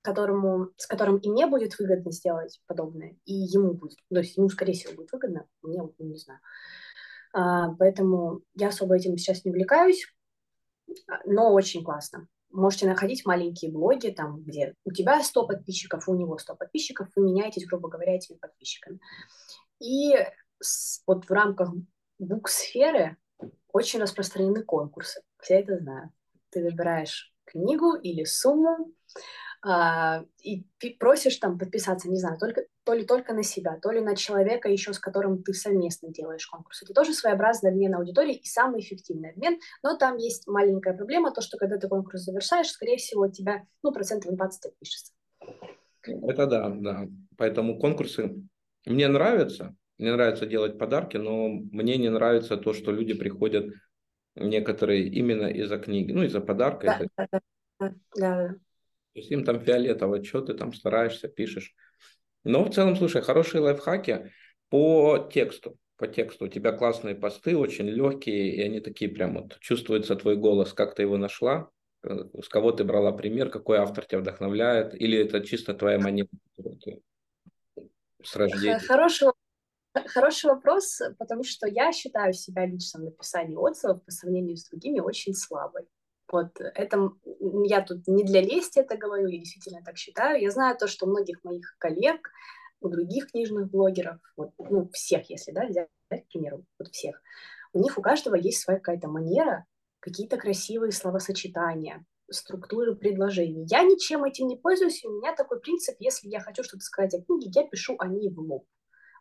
которому, 0.02 0.68
с 0.76 0.86
которым 0.86 1.16
и 1.16 1.30
мне 1.30 1.46
будет 1.46 1.78
выгодно 1.78 2.12
сделать 2.12 2.60
подобное, 2.66 3.16
и 3.24 3.32
ему 3.32 3.72
будет. 3.72 3.98
То 4.10 4.20
есть 4.20 4.36
ему, 4.36 4.48
скорее 4.50 4.74
всего, 4.74 4.94
будет 4.94 5.10
выгодно, 5.12 5.46
мне 5.62 5.82
ну, 5.82 5.94
не 5.98 6.18
знаю. 6.18 6.40
А, 7.32 7.74
поэтому 7.74 8.42
я 8.54 8.68
особо 8.68 8.96
этим 8.96 9.16
сейчас 9.16 9.44
не 9.44 9.50
увлекаюсь, 9.50 10.06
но 11.24 11.52
очень 11.52 11.82
классно 11.82 12.28
можете 12.54 12.86
находить 12.86 13.26
маленькие 13.26 13.70
блоги, 13.70 14.08
там, 14.08 14.42
где 14.42 14.74
у 14.84 14.92
тебя 14.92 15.22
100 15.22 15.46
подписчиков, 15.46 16.08
у 16.08 16.14
него 16.14 16.38
100 16.38 16.56
подписчиков, 16.56 17.08
вы 17.14 17.24
меняетесь, 17.24 17.66
грубо 17.66 17.88
говоря, 17.88 18.14
этими 18.14 18.36
подписчиками. 18.36 19.00
И 19.80 20.14
вот 21.06 21.26
в 21.26 21.30
рамках 21.30 21.70
буксферы 22.18 23.16
очень 23.72 24.00
распространены 24.00 24.62
конкурсы. 24.62 25.22
Все 25.40 25.54
это 25.54 25.78
знают. 25.78 26.12
Ты 26.50 26.62
выбираешь 26.62 27.34
книгу 27.44 27.96
или 27.96 28.24
сумму, 28.24 28.92
а, 29.66 30.22
и 30.42 30.62
просишь 31.00 31.38
там 31.38 31.58
подписаться, 31.58 32.10
не 32.10 32.18
знаю, 32.18 32.38
только, 32.38 32.64
то 32.84 32.92
ли 32.92 33.06
только 33.06 33.32
на 33.32 33.42
себя, 33.42 33.78
то 33.80 33.90
ли 33.90 34.00
на 34.00 34.14
человека 34.14 34.68
еще, 34.68 34.92
с 34.92 34.98
которым 34.98 35.42
ты 35.42 35.54
совместно 35.54 36.10
делаешь 36.10 36.46
конкурс. 36.46 36.82
Это 36.82 36.92
тоже 36.92 37.14
своеобразный 37.14 37.70
обмен 37.70 37.94
аудиторией 37.94 38.36
и 38.36 38.46
самый 38.46 38.82
эффективный 38.82 39.30
обмен, 39.30 39.58
но 39.82 39.96
там 39.96 40.18
есть 40.18 40.46
маленькая 40.46 40.92
проблема, 40.92 41.32
то, 41.32 41.40
что 41.40 41.56
когда 41.56 41.78
ты 41.78 41.88
конкурс 41.88 42.24
завершаешь, 42.24 42.68
скорее 42.68 42.98
всего, 42.98 43.28
тебя, 43.28 43.64
ну, 43.82 43.90
процентов 43.90 44.34
20 44.34 44.66
отпишется. 44.66 45.12
Это 46.02 46.46
да, 46.46 46.68
да. 46.68 47.08
Поэтому 47.38 47.78
конкурсы 47.78 48.34
мне 48.84 49.08
нравятся, 49.08 49.74
мне 49.96 50.12
нравится 50.12 50.44
делать 50.44 50.78
подарки, 50.78 51.16
но 51.16 51.48
мне 51.48 51.96
не 51.96 52.10
нравится 52.10 52.58
то, 52.58 52.74
что 52.74 52.92
люди 52.92 53.14
приходят 53.14 53.72
некоторые 54.34 55.08
именно 55.08 55.46
из-за 55.46 55.78
книги, 55.78 56.12
ну, 56.12 56.22
из-за 56.24 56.42
подарка. 56.42 56.86
Да, 56.86 56.96
из-за... 56.96 57.28
да, 57.30 57.40
да, 57.80 58.48
да. 58.48 58.54
То 59.14 59.20
есть 59.20 59.30
им 59.30 59.44
там 59.44 59.60
фиолетово, 59.60 60.22
что 60.24 60.40
ты 60.40 60.54
там 60.54 60.72
стараешься, 60.72 61.28
пишешь. 61.28 61.74
Но 62.42 62.64
в 62.64 62.74
целом, 62.74 62.96
слушай, 62.96 63.22
хорошие 63.22 63.60
лайфхаки 63.60 64.32
по 64.68 65.30
тексту. 65.32 65.78
По 65.96 66.08
тексту. 66.08 66.46
У 66.46 66.48
тебя 66.48 66.72
классные 66.72 67.14
посты, 67.14 67.56
очень 67.56 67.88
легкие, 67.88 68.56
и 68.56 68.60
они 68.60 68.80
такие 68.80 69.08
прям 69.08 69.34
вот, 69.34 69.58
чувствуется 69.60 70.16
твой 70.16 70.36
голос, 70.36 70.72
как 70.72 70.96
ты 70.96 71.02
его 71.02 71.16
нашла. 71.16 71.70
С 72.02 72.48
кого 72.48 72.72
ты 72.72 72.82
брала 72.82 73.12
пример, 73.12 73.50
какой 73.50 73.78
автор 73.78 74.04
тебя 74.04 74.18
вдохновляет, 74.18 75.00
или 75.00 75.16
это 75.16 75.40
чисто 75.40 75.72
твоя 75.72 75.98
манера 75.98 76.28
с 78.22 78.36
рождения? 78.36 78.80
Хороший, 78.80 79.28
хороший 80.06 80.46
вопрос, 80.50 81.00
потому 81.18 81.44
что 81.44 81.68
я 81.68 81.92
считаю 81.92 82.34
себя 82.34 82.66
лично 82.66 83.00
в 83.00 83.04
написании 83.04 83.56
отзывов 83.56 84.04
по 84.04 84.10
сравнению 84.10 84.56
с 84.56 84.68
другими 84.68 84.98
очень 84.98 85.34
слабой. 85.34 85.84
Вот 86.30 86.58
это 86.58 87.10
я 87.64 87.82
тут 87.82 88.06
не 88.08 88.24
для 88.24 88.40
лести 88.40 88.78
это 88.78 88.96
говорю, 88.96 89.28
я 89.28 89.38
действительно 89.38 89.82
так 89.84 89.96
считаю. 89.96 90.40
Я 90.40 90.50
знаю 90.50 90.76
то, 90.76 90.86
что 90.86 91.06
многих 91.06 91.44
моих 91.44 91.76
коллег, 91.78 92.30
у 92.80 92.88
других 92.88 93.30
книжных 93.30 93.70
блогеров, 93.70 94.18
вот, 94.36 94.50
ну, 94.58 94.90
всех, 94.92 95.30
если, 95.30 95.52
да, 95.52 95.66
взять, 95.66 95.88
к 96.10 96.28
примеру, 96.28 96.64
вот 96.78 96.88
всех, 96.88 97.20
у 97.72 97.80
них 97.80 97.96
у 97.98 98.02
каждого 98.02 98.34
есть 98.34 98.60
своя 98.60 98.78
какая-то 98.78 99.08
манера, 99.08 99.64
какие-то 100.00 100.36
красивые 100.36 100.92
словосочетания, 100.92 102.04
структуры 102.30 102.94
предложений. 102.94 103.66
Я 103.70 103.82
ничем 103.82 104.24
этим 104.24 104.48
не 104.48 104.56
пользуюсь, 104.56 105.04
у 105.04 105.10
меня 105.10 105.34
такой 105.34 105.60
принцип, 105.60 105.96
если 105.98 106.28
я 106.28 106.40
хочу 106.40 106.62
что-то 106.62 106.84
сказать 106.84 107.14
о 107.14 107.22
книге, 107.22 107.50
я 107.54 107.66
пишу 107.66 107.96
о 107.98 108.06
ней 108.06 108.30
в 108.30 108.38
лоб. 108.38 108.66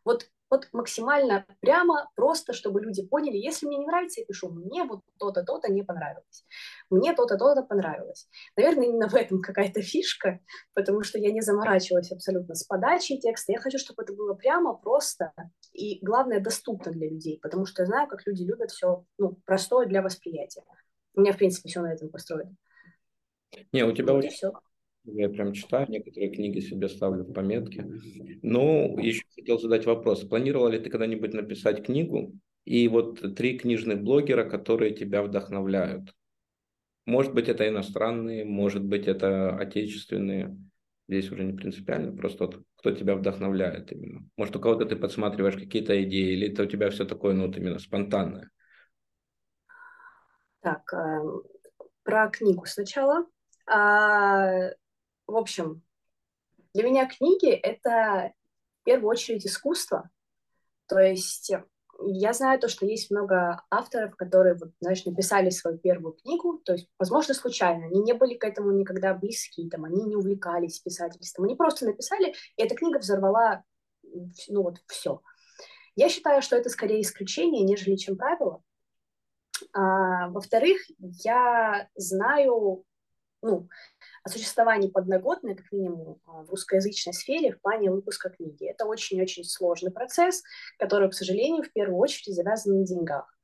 Вот 0.03 0.29
вот 0.53 0.69
максимально 0.71 1.45
прямо, 1.61 2.09
просто, 2.15 2.53
чтобы 2.53 2.79
люди 2.79 3.03
поняли, 3.07 3.37
если 3.37 3.65
мне 3.65 3.77
не 3.77 3.87
нравится, 3.87 4.21
я 4.21 4.27
пишу, 4.27 4.49
мне 4.51 4.83
вот 4.83 5.01
то-то, 5.17 5.43
то-то 5.43 5.71
не 5.71 5.81
понравилось, 5.81 6.45
мне 6.91 7.15
то-то, 7.15 7.37
то-то 7.37 7.63
понравилось. 7.63 8.29
Наверное, 8.55 8.85
именно 8.85 9.09
в 9.09 9.15
этом 9.15 9.41
какая-то 9.41 9.81
фишка, 9.81 10.39
потому 10.75 11.01
что 11.01 11.17
я 11.17 11.31
не 11.31 11.41
заморачивалась 11.41 12.11
абсолютно 12.11 12.53
с 12.53 12.63
подачей 12.65 13.19
текста, 13.19 13.51
я 13.51 13.59
хочу, 13.59 13.79
чтобы 13.79 14.03
это 14.03 14.13
было 14.13 14.35
прямо, 14.35 14.75
просто 14.75 15.33
и, 15.71 15.97
главное, 16.05 16.39
доступно 16.39 16.91
для 16.91 17.09
людей, 17.09 17.39
потому 17.41 17.65
что 17.65 17.81
я 17.81 17.87
знаю, 17.87 18.07
как 18.07 18.27
люди 18.27 18.43
любят 18.43 18.69
все 18.69 19.05
ну, 19.17 19.37
простое 19.45 19.87
для 19.87 20.03
восприятия. 20.03 20.61
У 21.15 21.21
меня, 21.21 21.33
в 21.33 21.37
принципе, 21.37 21.69
все 21.69 21.81
на 21.81 21.93
этом 21.93 22.09
построено. 22.09 22.55
Не, 23.71 23.85
у 23.85 23.91
тебя 23.91 24.13
вот 24.13 24.19
очень 24.19 24.29
все. 24.29 24.53
Я 25.05 25.29
прям 25.29 25.53
читаю, 25.53 25.87
некоторые 25.89 26.31
книги 26.31 26.59
себе 26.59 26.87
ставлю 26.87 27.23
в 27.23 27.33
пометки. 27.33 27.85
Ну, 28.41 28.97
еще 28.99 29.23
хотел 29.35 29.59
задать 29.59 29.85
вопрос. 29.85 30.23
Планировал 30.23 30.69
ли 30.69 30.79
ты 30.79 30.89
когда-нибудь 30.89 31.33
написать 31.33 31.85
книгу? 31.85 32.33
И 32.65 32.87
вот 32.87 33.35
три 33.35 33.57
книжных 33.57 34.01
блогера, 34.01 34.49
которые 34.49 34.93
тебя 34.93 35.21
вдохновляют. 35.21 36.13
Может 37.05 37.33
быть, 37.33 37.49
это 37.49 37.67
иностранные, 37.67 38.45
может 38.45 38.83
быть, 38.83 39.07
это 39.07 39.57
отечественные. 39.57 40.57
Здесь 41.09 41.29
уже 41.31 41.43
не 41.43 41.51
принципиально, 41.51 42.15
просто 42.15 42.45
вот 42.45 42.63
кто 42.77 42.91
тебя 42.91 43.15
вдохновляет 43.15 43.91
именно. 43.91 44.25
Может, 44.37 44.55
у 44.55 44.61
кого-то 44.61 44.85
ты 44.85 44.95
подсматриваешь 44.95 45.55
какие-то 45.55 46.01
идеи, 46.03 46.33
или 46.33 46.47
это 46.49 46.63
у 46.63 46.65
тебя 46.65 46.89
все 46.89 47.03
такое, 47.03 47.33
ну, 47.33 47.47
вот 47.47 47.57
именно 47.57 47.79
спонтанное? 47.79 48.49
Так, 50.61 50.93
эм, 50.93 51.43
про 52.03 52.29
книгу 52.29 52.65
сначала. 52.65 53.25
А, 53.65 54.69
в 55.27 55.35
общем, 55.35 55.81
для 56.73 56.83
меня 56.83 57.07
книги— 57.07 57.49
это 57.51 58.33
в 58.81 58.83
первую 58.83 59.09
очередь 59.09 59.45
искусство. 59.45 60.09
То 60.87 60.99
есть 60.99 61.51
я 62.05 62.33
знаю 62.33 62.59
то, 62.59 62.67
что 62.67 62.85
есть 62.85 63.11
много 63.11 63.63
авторов, 63.69 64.15
которые, 64.15 64.55
вот, 64.55 64.71
знаешь, 64.79 65.05
написали 65.05 65.49
свою 65.49 65.77
первую 65.77 66.13
книгу, 66.13 66.59
то 66.65 66.73
есть, 66.73 66.89
возможно, 66.97 67.33
случайно, 67.33 67.85
они 67.85 68.01
не 68.01 68.13
были 68.13 68.35
к 68.35 68.43
этому 68.43 68.71
никогда 68.71 69.13
близки, 69.13 69.69
там, 69.69 69.85
они 69.85 70.03
не 70.03 70.15
увлекались 70.15 70.79
писательством, 70.79 71.45
они 71.45 71.55
просто 71.55 71.85
написали, 71.85 72.33
и 72.57 72.63
эта 72.63 72.75
книга 72.75 72.97
взорвала, 72.97 73.63
ну, 74.49 74.63
вот, 74.63 74.77
все. 74.87 75.21
Я 75.95 76.09
считаю, 76.09 76.41
что 76.41 76.55
это 76.55 76.69
скорее 76.69 77.01
исключение, 77.01 77.63
нежели 77.63 77.95
чем 77.95 78.17
правило. 78.17 78.63
А, 79.71 80.29
во-вторых, 80.29 80.81
я 80.97 81.87
знаю, 81.95 82.83
ну, 83.41 83.69
о 84.23 84.29
существовании 84.29 84.89
подноготной, 84.89 85.55
как 85.55 85.71
минимум, 85.71 86.21
а, 86.25 86.43
в 86.43 86.49
русскоязычной 86.49 87.13
сфере 87.13 87.53
в 87.53 87.61
плане 87.61 87.91
выпуска 87.91 88.29
книги. 88.29 88.65
Это 88.65 88.85
очень-очень 88.85 89.43
сложный 89.43 89.91
процесс, 89.91 90.43
который, 90.79 91.09
к 91.09 91.13
сожалению, 91.13 91.63
в 91.63 91.71
первую 91.73 91.97
очередь 91.97 92.35
завязан 92.35 92.79
на 92.79 92.85
деньгах. 92.85 93.37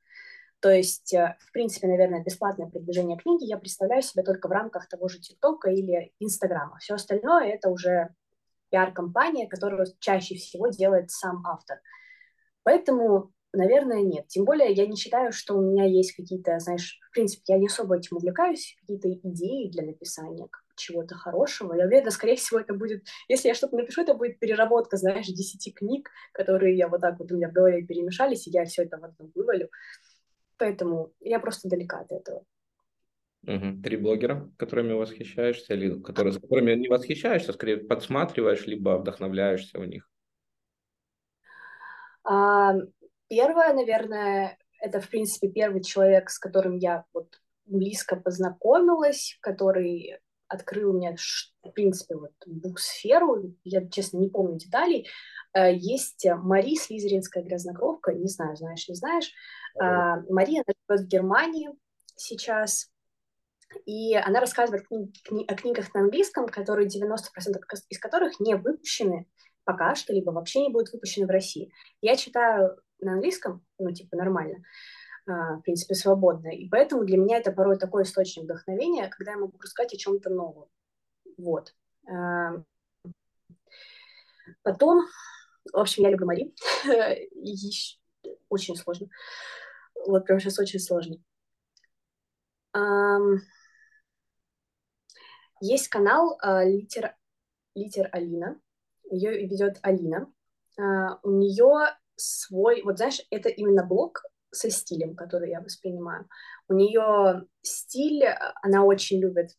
То 0.60 0.70
есть, 0.70 1.12
э, 1.14 1.36
в 1.40 1.52
принципе, 1.52 1.86
наверное, 1.86 2.22
бесплатное 2.22 2.68
продвижение 2.68 3.18
книги 3.18 3.44
я 3.44 3.58
представляю 3.58 4.02
себе 4.02 4.22
только 4.22 4.48
в 4.48 4.52
рамках 4.52 4.88
того 4.88 5.08
же 5.08 5.18
ТикТока 5.18 5.70
или 5.70 6.12
Инстаграма. 6.18 6.78
Все 6.78 6.94
остальное— 6.94 7.48
это 7.54 7.70
уже 7.70 8.14
пиар-компания, 8.70 9.48
которую 9.48 9.86
чаще 10.00 10.34
всего 10.34 10.68
делает 10.68 11.10
сам 11.10 11.46
автор. 11.46 11.80
Поэтому 12.62 13.32
Наверное, 13.52 14.02
нет. 14.02 14.28
Тем 14.28 14.44
более 14.44 14.72
я 14.72 14.86
не 14.86 14.94
считаю, 14.94 15.32
что 15.32 15.56
у 15.56 15.60
меня 15.60 15.84
есть 15.84 16.14
какие-то, 16.14 16.58
знаешь, 16.60 17.00
в 17.10 17.12
принципе, 17.12 17.54
я 17.54 17.58
не 17.58 17.66
особо 17.66 17.96
этим 17.96 18.16
увлекаюсь, 18.16 18.76
какие-то 18.80 19.12
идеи 19.12 19.68
для 19.70 19.84
написания 19.84 20.48
чего-то 20.80 21.14
хорошего. 21.14 21.74
Я 21.74 21.86
уверена, 21.86 22.10
скорее 22.10 22.36
всего, 22.36 22.60
это 22.60 22.74
будет, 22.74 23.06
если 23.28 23.48
я 23.48 23.54
что-то 23.54 23.76
напишу, 23.76 24.02
это 24.02 24.14
будет 24.14 24.38
переработка, 24.38 24.96
знаешь, 24.96 25.26
десяти 25.26 25.72
книг, 25.72 26.10
которые 26.32 26.76
я 26.76 26.88
вот 26.88 27.00
так 27.00 27.18
вот 27.18 27.30
у 27.30 27.36
меня 27.36 27.48
в 27.48 27.52
голове 27.52 27.82
перемешались, 27.82 28.46
и 28.46 28.50
я 28.50 28.64
все 28.64 28.82
это 28.82 28.98
в 28.98 29.04
одном 29.04 29.30
вывалю. 29.34 29.70
Поэтому 30.56 31.12
я 31.20 31.40
просто 31.40 31.68
далека 31.68 32.00
от 32.00 32.12
этого. 32.12 32.44
Угу. 33.46 33.82
Три 33.82 33.96
блогера, 33.96 34.50
которыми 34.58 34.92
восхищаешься, 34.92 35.74
или 35.74 36.00
которые, 36.02 36.32
с 36.32 36.38
которыми 36.38 36.74
не 36.74 36.88
восхищаешься, 36.88 37.50
а 37.50 37.54
скорее 37.54 37.78
подсматриваешь, 37.78 38.66
либо 38.66 38.98
вдохновляешься 38.98 39.78
у 39.78 39.84
них? 39.84 40.10
А, 42.24 42.74
Первое, 43.30 43.72
наверное, 43.72 44.58
это, 44.80 45.00
в 45.00 45.08
принципе, 45.08 45.48
первый 45.48 45.84
человек, 45.84 46.30
с 46.30 46.38
которым 46.40 46.74
я 46.74 47.04
вот 47.14 47.40
близко 47.64 48.16
познакомилась, 48.16 49.38
который 49.40 50.18
открыл 50.50 50.92
мне, 50.92 51.16
в 51.62 51.70
принципе, 51.70 52.16
вот 52.16 52.32
буксферу, 52.46 53.54
я, 53.64 53.88
честно, 53.88 54.18
не 54.18 54.28
помню 54.28 54.58
деталей, 54.58 55.08
э, 55.54 55.74
есть 55.74 56.26
Мари 56.26 56.74
Слизеринская 56.74 57.42
грязнокровка, 57.42 58.12
не 58.12 58.28
знаю, 58.28 58.56
знаешь, 58.56 58.88
не 58.88 58.94
знаешь. 58.94 59.32
Mm-hmm. 59.80 60.24
Мария, 60.28 60.64
она 60.66 60.74
живет 60.88 61.06
в 61.06 61.08
Германии 61.08 61.70
сейчас, 62.16 62.90
и 63.86 64.14
она 64.16 64.40
рассказывает 64.40 64.84
кни- 64.90 65.12
кни- 65.28 65.44
о 65.46 65.54
книгах 65.54 65.94
на 65.94 66.00
английском, 66.00 66.46
которые 66.46 66.88
90% 66.88 67.60
из 67.88 67.98
которых 67.98 68.40
не 68.40 68.56
выпущены 68.56 69.26
пока 69.64 69.94
что, 69.94 70.12
либо 70.12 70.30
вообще 70.30 70.62
не 70.62 70.70
будут 70.70 70.92
выпущены 70.92 71.26
в 71.26 71.30
России. 71.30 71.72
Я 72.00 72.16
читаю 72.16 72.76
на 73.00 73.12
английском, 73.12 73.64
ну, 73.78 73.92
типа, 73.92 74.16
нормально, 74.16 74.58
а, 74.58 74.64
в 75.30 75.62
принципе, 75.62 75.94
свободно. 75.94 76.48
И 76.48 76.68
поэтому 76.68 77.04
для 77.04 77.16
меня 77.16 77.38
это 77.38 77.52
порой 77.52 77.78
такой 77.78 78.02
источник 78.02 78.44
вдохновения, 78.44 79.08
когда 79.08 79.32
я 79.32 79.38
могу 79.38 79.58
рассказать 79.58 79.94
о 79.94 79.98
чем-то 79.98 80.30
новом. 80.30 80.68
Вот. 81.36 81.74
А, 82.08 82.62
потом, 84.62 85.06
в 85.72 85.76
общем, 85.78 86.04
я 86.04 86.10
люблю 86.10 86.26
Мари. 86.26 86.54
Очень 88.48 88.76
сложно. 88.76 89.08
Вот 90.06 90.24
прям 90.24 90.40
сейчас 90.40 90.58
очень 90.58 90.80
сложно. 90.80 91.16
Есть 95.60 95.88
канал 95.88 96.38
а, 96.40 96.64
Литер, 96.64 97.14
Литер 97.74 98.08
Алина. 98.12 98.60
Ее 99.10 99.46
ведет 99.46 99.78
Алина. 99.82 100.32
У 101.22 101.30
нее 101.30 101.96
свой, 102.16 102.82
вот 102.82 102.96
знаешь, 102.96 103.20
это 103.30 103.48
именно 103.48 103.84
блог 103.84 104.22
со 104.50 104.70
стилем, 104.70 105.14
который 105.14 105.50
я 105.50 105.60
воспринимаю. 105.60 106.26
У 106.68 106.74
нее 106.74 107.46
стиль, 107.62 108.24
она 108.62 108.84
очень 108.84 109.20
любит 109.20 109.50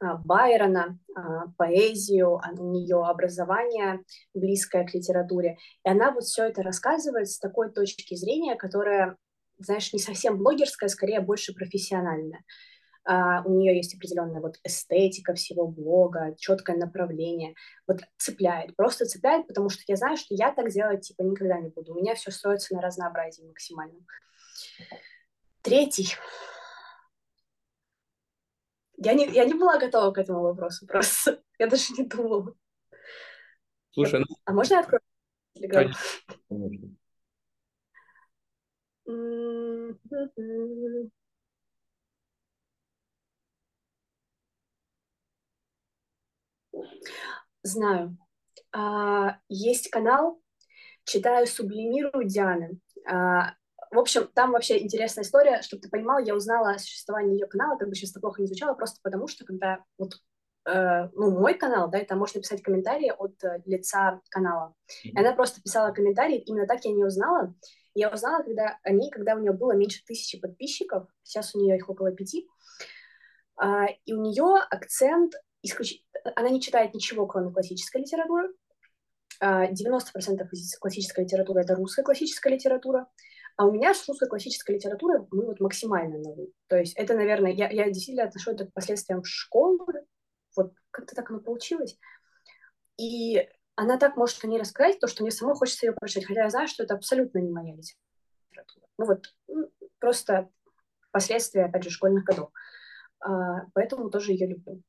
а, 0.00 0.16
Байрона, 0.16 0.98
а, 1.14 1.48
поэзию, 1.56 2.36
а, 2.36 2.50
у 2.56 2.70
нее 2.70 3.04
образование 3.04 4.00
близкое 4.34 4.86
к 4.86 4.94
литературе. 4.94 5.58
И 5.84 5.88
она 5.88 6.12
вот 6.12 6.24
все 6.24 6.44
это 6.44 6.62
рассказывает 6.62 7.28
с 7.28 7.38
такой 7.38 7.72
точки 7.72 8.14
зрения, 8.14 8.54
которая, 8.54 9.16
знаешь, 9.58 9.92
не 9.92 9.98
совсем 9.98 10.38
блогерская, 10.38 10.88
скорее 10.88 11.20
больше 11.20 11.52
профессиональная. 11.52 12.44
Uh, 13.08 13.42
у 13.46 13.54
нее 13.54 13.74
есть 13.74 13.94
определенная 13.94 14.42
вот 14.42 14.58
эстетика 14.64 15.32
всего 15.32 15.66
блога, 15.66 16.34
четкое 16.36 16.76
направление, 16.76 17.54
вот 17.86 18.00
цепляет, 18.18 18.76
просто 18.76 19.06
цепляет, 19.06 19.46
потому 19.46 19.70
что 19.70 19.82
я 19.86 19.96
знаю, 19.96 20.18
что 20.18 20.34
я 20.34 20.52
так 20.52 20.68
делать 20.68 21.08
типа 21.08 21.22
никогда 21.22 21.58
не 21.58 21.70
буду, 21.70 21.94
у 21.94 22.00
меня 22.00 22.14
все 22.14 22.30
строится 22.30 22.74
на 22.74 22.82
разнообразии 22.82 23.44
максимальном. 23.44 24.06
Третий. 25.62 26.16
Я 28.98 29.14
не, 29.14 29.26
я 29.28 29.46
не 29.46 29.54
была 29.54 29.78
готова 29.78 30.12
к 30.12 30.18
этому 30.18 30.42
вопросу, 30.42 30.86
просто 30.86 31.42
я 31.58 31.66
даже 31.66 31.94
не 31.96 32.04
думала. 32.04 32.54
Слушай, 33.92 34.20
ну... 34.20 34.26
А 34.44 34.52
можно 34.52 34.74
я 34.74 34.80
открою 34.80 35.00
Телеграм? 35.54 35.92
Конечно. 36.48 36.98
Знаю. 47.62 48.16
А, 48.72 49.38
есть 49.48 49.90
канал 49.90 50.40
«Читаю, 51.04 51.46
сублимирую» 51.46 52.26
Дианы. 52.26 52.78
А, 53.10 53.54
в 53.90 53.98
общем, 53.98 54.28
там 54.34 54.52
вообще 54.52 54.82
интересная 54.82 55.24
история, 55.24 55.62
чтобы 55.62 55.82
ты 55.82 55.88
понимал, 55.88 56.18
я 56.18 56.34
узнала 56.34 56.72
о 56.72 56.78
существовании 56.78 57.38
ее 57.38 57.46
канала, 57.46 57.78
как 57.78 57.88
бы 57.88 57.94
сейчас 57.94 58.10
это 58.10 58.20
плохо 58.20 58.42
не 58.42 58.46
звучало, 58.46 58.74
просто 58.74 59.00
потому 59.02 59.26
что 59.28 59.44
когда 59.44 59.82
вот 59.96 60.12
э, 60.66 61.08
ну, 61.14 61.30
мой 61.30 61.54
канал, 61.54 61.88
да, 61.88 61.98
и 61.98 62.04
там 62.04 62.18
можно 62.18 62.38
написать 62.38 62.62
комментарии 62.62 63.10
от 63.16 63.42
э, 63.42 63.62
лица 63.64 64.20
канала. 64.28 64.74
Mm-hmm. 64.88 65.10
И 65.10 65.18
она 65.18 65.32
просто 65.32 65.62
писала 65.62 65.92
комментарии, 65.92 66.38
именно 66.38 66.66
так 66.66 66.84
я 66.84 66.92
не 66.92 67.04
узнала. 67.04 67.54
Я 67.94 68.10
узнала, 68.10 68.42
когда 68.42 68.78
они, 68.82 69.10
когда 69.10 69.34
у 69.34 69.38
нее 69.38 69.52
было 69.52 69.72
меньше 69.72 70.04
тысячи 70.04 70.38
подписчиков, 70.38 71.08
сейчас 71.22 71.54
у 71.54 71.60
нее 71.60 71.76
их 71.76 71.88
около 71.88 72.12
пяти, 72.12 72.46
э, 73.62 73.86
и 74.04 74.12
у 74.12 74.20
нее 74.20 74.62
акцент 74.70 75.32
исключ... 75.62 76.02
она 76.36 76.48
не 76.50 76.60
читает 76.60 76.94
ничего, 76.94 77.26
кроме 77.26 77.52
классической 77.52 78.02
литературы. 78.02 78.54
90% 79.40 79.40
а, 79.40 80.78
классической 80.80 81.24
литературы— 81.24 81.60
это 81.62 81.76
русская 81.76 82.02
классическая 82.02 82.54
литература. 82.54 83.06
А 83.56 83.66
у 83.66 83.72
меня 83.72 83.92
с 83.92 84.08
русской 84.08 84.28
классической 84.28 84.76
литературой 84.76 85.26
мы 85.32 85.46
вот 85.46 85.60
максимально 85.60 86.18
на 86.18 86.34
То 86.68 86.76
есть 86.76 86.96
это, 86.96 87.14
наверное, 87.14 87.52
я, 87.52 87.68
я 87.70 87.86
действительно 87.90 88.26
отношу 88.26 88.52
это 88.52 88.66
к 88.66 88.72
последствиям 88.72 89.24
школы. 89.24 90.06
Вот 90.56 90.72
как-то 90.90 91.16
так 91.16 91.30
оно 91.30 91.40
получилось. 91.40 91.98
И 92.96 93.48
она 93.74 93.96
так 93.96 94.16
может 94.16 94.42
о 94.42 94.46
ней 94.48 94.58
рассказать, 94.58 94.98
то, 94.98 95.06
что 95.06 95.22
мне 95.22 95.30
самой 95.30 95.54
хочется 95.54 95.86
ее 95.86 95.92
прочитать, 95.92 96.26
хотя 96.26 96.44
я 96.44 96.50
знаю, 96.50 96.68
что 96.68 96.82
это 96.82 96.94
абсолютно 96.94 97.38
не 97.38 97.50
моя 97.50 97.74
литература. 97.74 98.86
Ну 98.98 99.06
вот, 99.06 99.34
просто 99.98 100.48
последствия, 101.12 101.64
опять 101.64 101.84
же, 101.84 101.90
школьных 101.90 102.24
годов. 102.24 102.50
А, 103.20 103.66
поэтому 103.74 104.10
тоже 104.10 104.32
ее 104.32 104.48
люблю. 104.48 104.82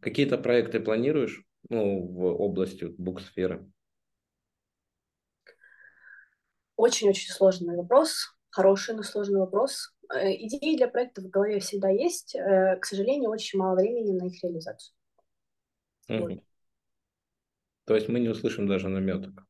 Какие-то 0.00 0.38
проекты 0.38 0.80
планируешь 0.80 1.44
ну, 1.68 2.06
в 2.06 2.24
области 2.40 2.84
буксферы? 2.84 3.70
Очень-очень 6.76 7.30
сложный 7.30 7.76
вопрос, 7.76 8.34
хороший, 8.50 8.94
но 8.94 9.02
сложный 9.02 9.38
вопрос. 9.38 9.94
Э, 10.12 10.32
идеи 10.34 10.76
для 10.76 10.88
проекта 10.88 11.20
в 11.22 11.28
голове 11.28 11.60
всегда 11.60 11.88
есть. 11.88 12.34
Э, 12.34 12.76
к 12.80 12.84
сожалению, 12.84 13.30
очень 13.30 13.58
мало 13.58 13.76
времени 13.76 14.18
на 14.18 14.26
их 14.26 14.42
реализацию. 14.42 14.94
Угу. 16.08 16.18
Вот. 16.18 16.42
То 17.84 17.94
есть 17.94 18.08
мы 18.08 18.20
не 18.20 18.28
услышим 18.28 18.66
даже 18.66 18.88
наметок. 18.88 19.46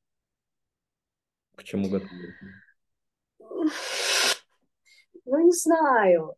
К 1.57 1.65
чему 1.65 1.89
готовы? 1.89 2.35
Ну, 5.25 5.45
не 5.45 5.53
знаю. 5.53 6.35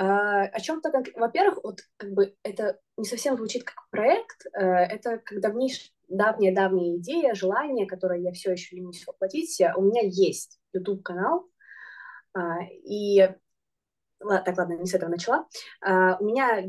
А, 0.00 0.42
о 0.42 0.60
чем-то, 0.60 0.92
как... 0.92 1.06
во-первых, 1.16 1.58
вот 1.64 1.80
как 1.96 2.12
бы 2.12 2.36
это 2.44 2.78
не 2.96 3.04
совсем 3.04 3.36
звучит 3.36 3.64
как 3.64 3.74
проект, 3.90 4.46
э, 4.54 4.60
это 4.60 5.18
как 5.18 5.40
давнейш... 5.40 5.92
давняя-давняя 6.06 6.98
идея, 6.98 7.34
желание, 7.34 7.84
которое 7.84 8.20
я 8.20 8.30
все 8.32 8.52
еще 8.52 8.76
ленюсь 8.76 9.04
воплотить. 9.04 9.60
У 9.76 9.82
меня 9.82 10.02
есть 10.04 10.60
YouTube-канал, 10.72 11.48
а, 12.32 12.62
и... 12.84 13.28
Так, 14.20 14.56
ладно, 14.56 14.74
не 14.74 14.86
с 14.86 14.94
этого 14.94 15.10
начала. 15.10 15.48
А, 15.80 16.16
у 16.20 16.26
меня 16.26 16.64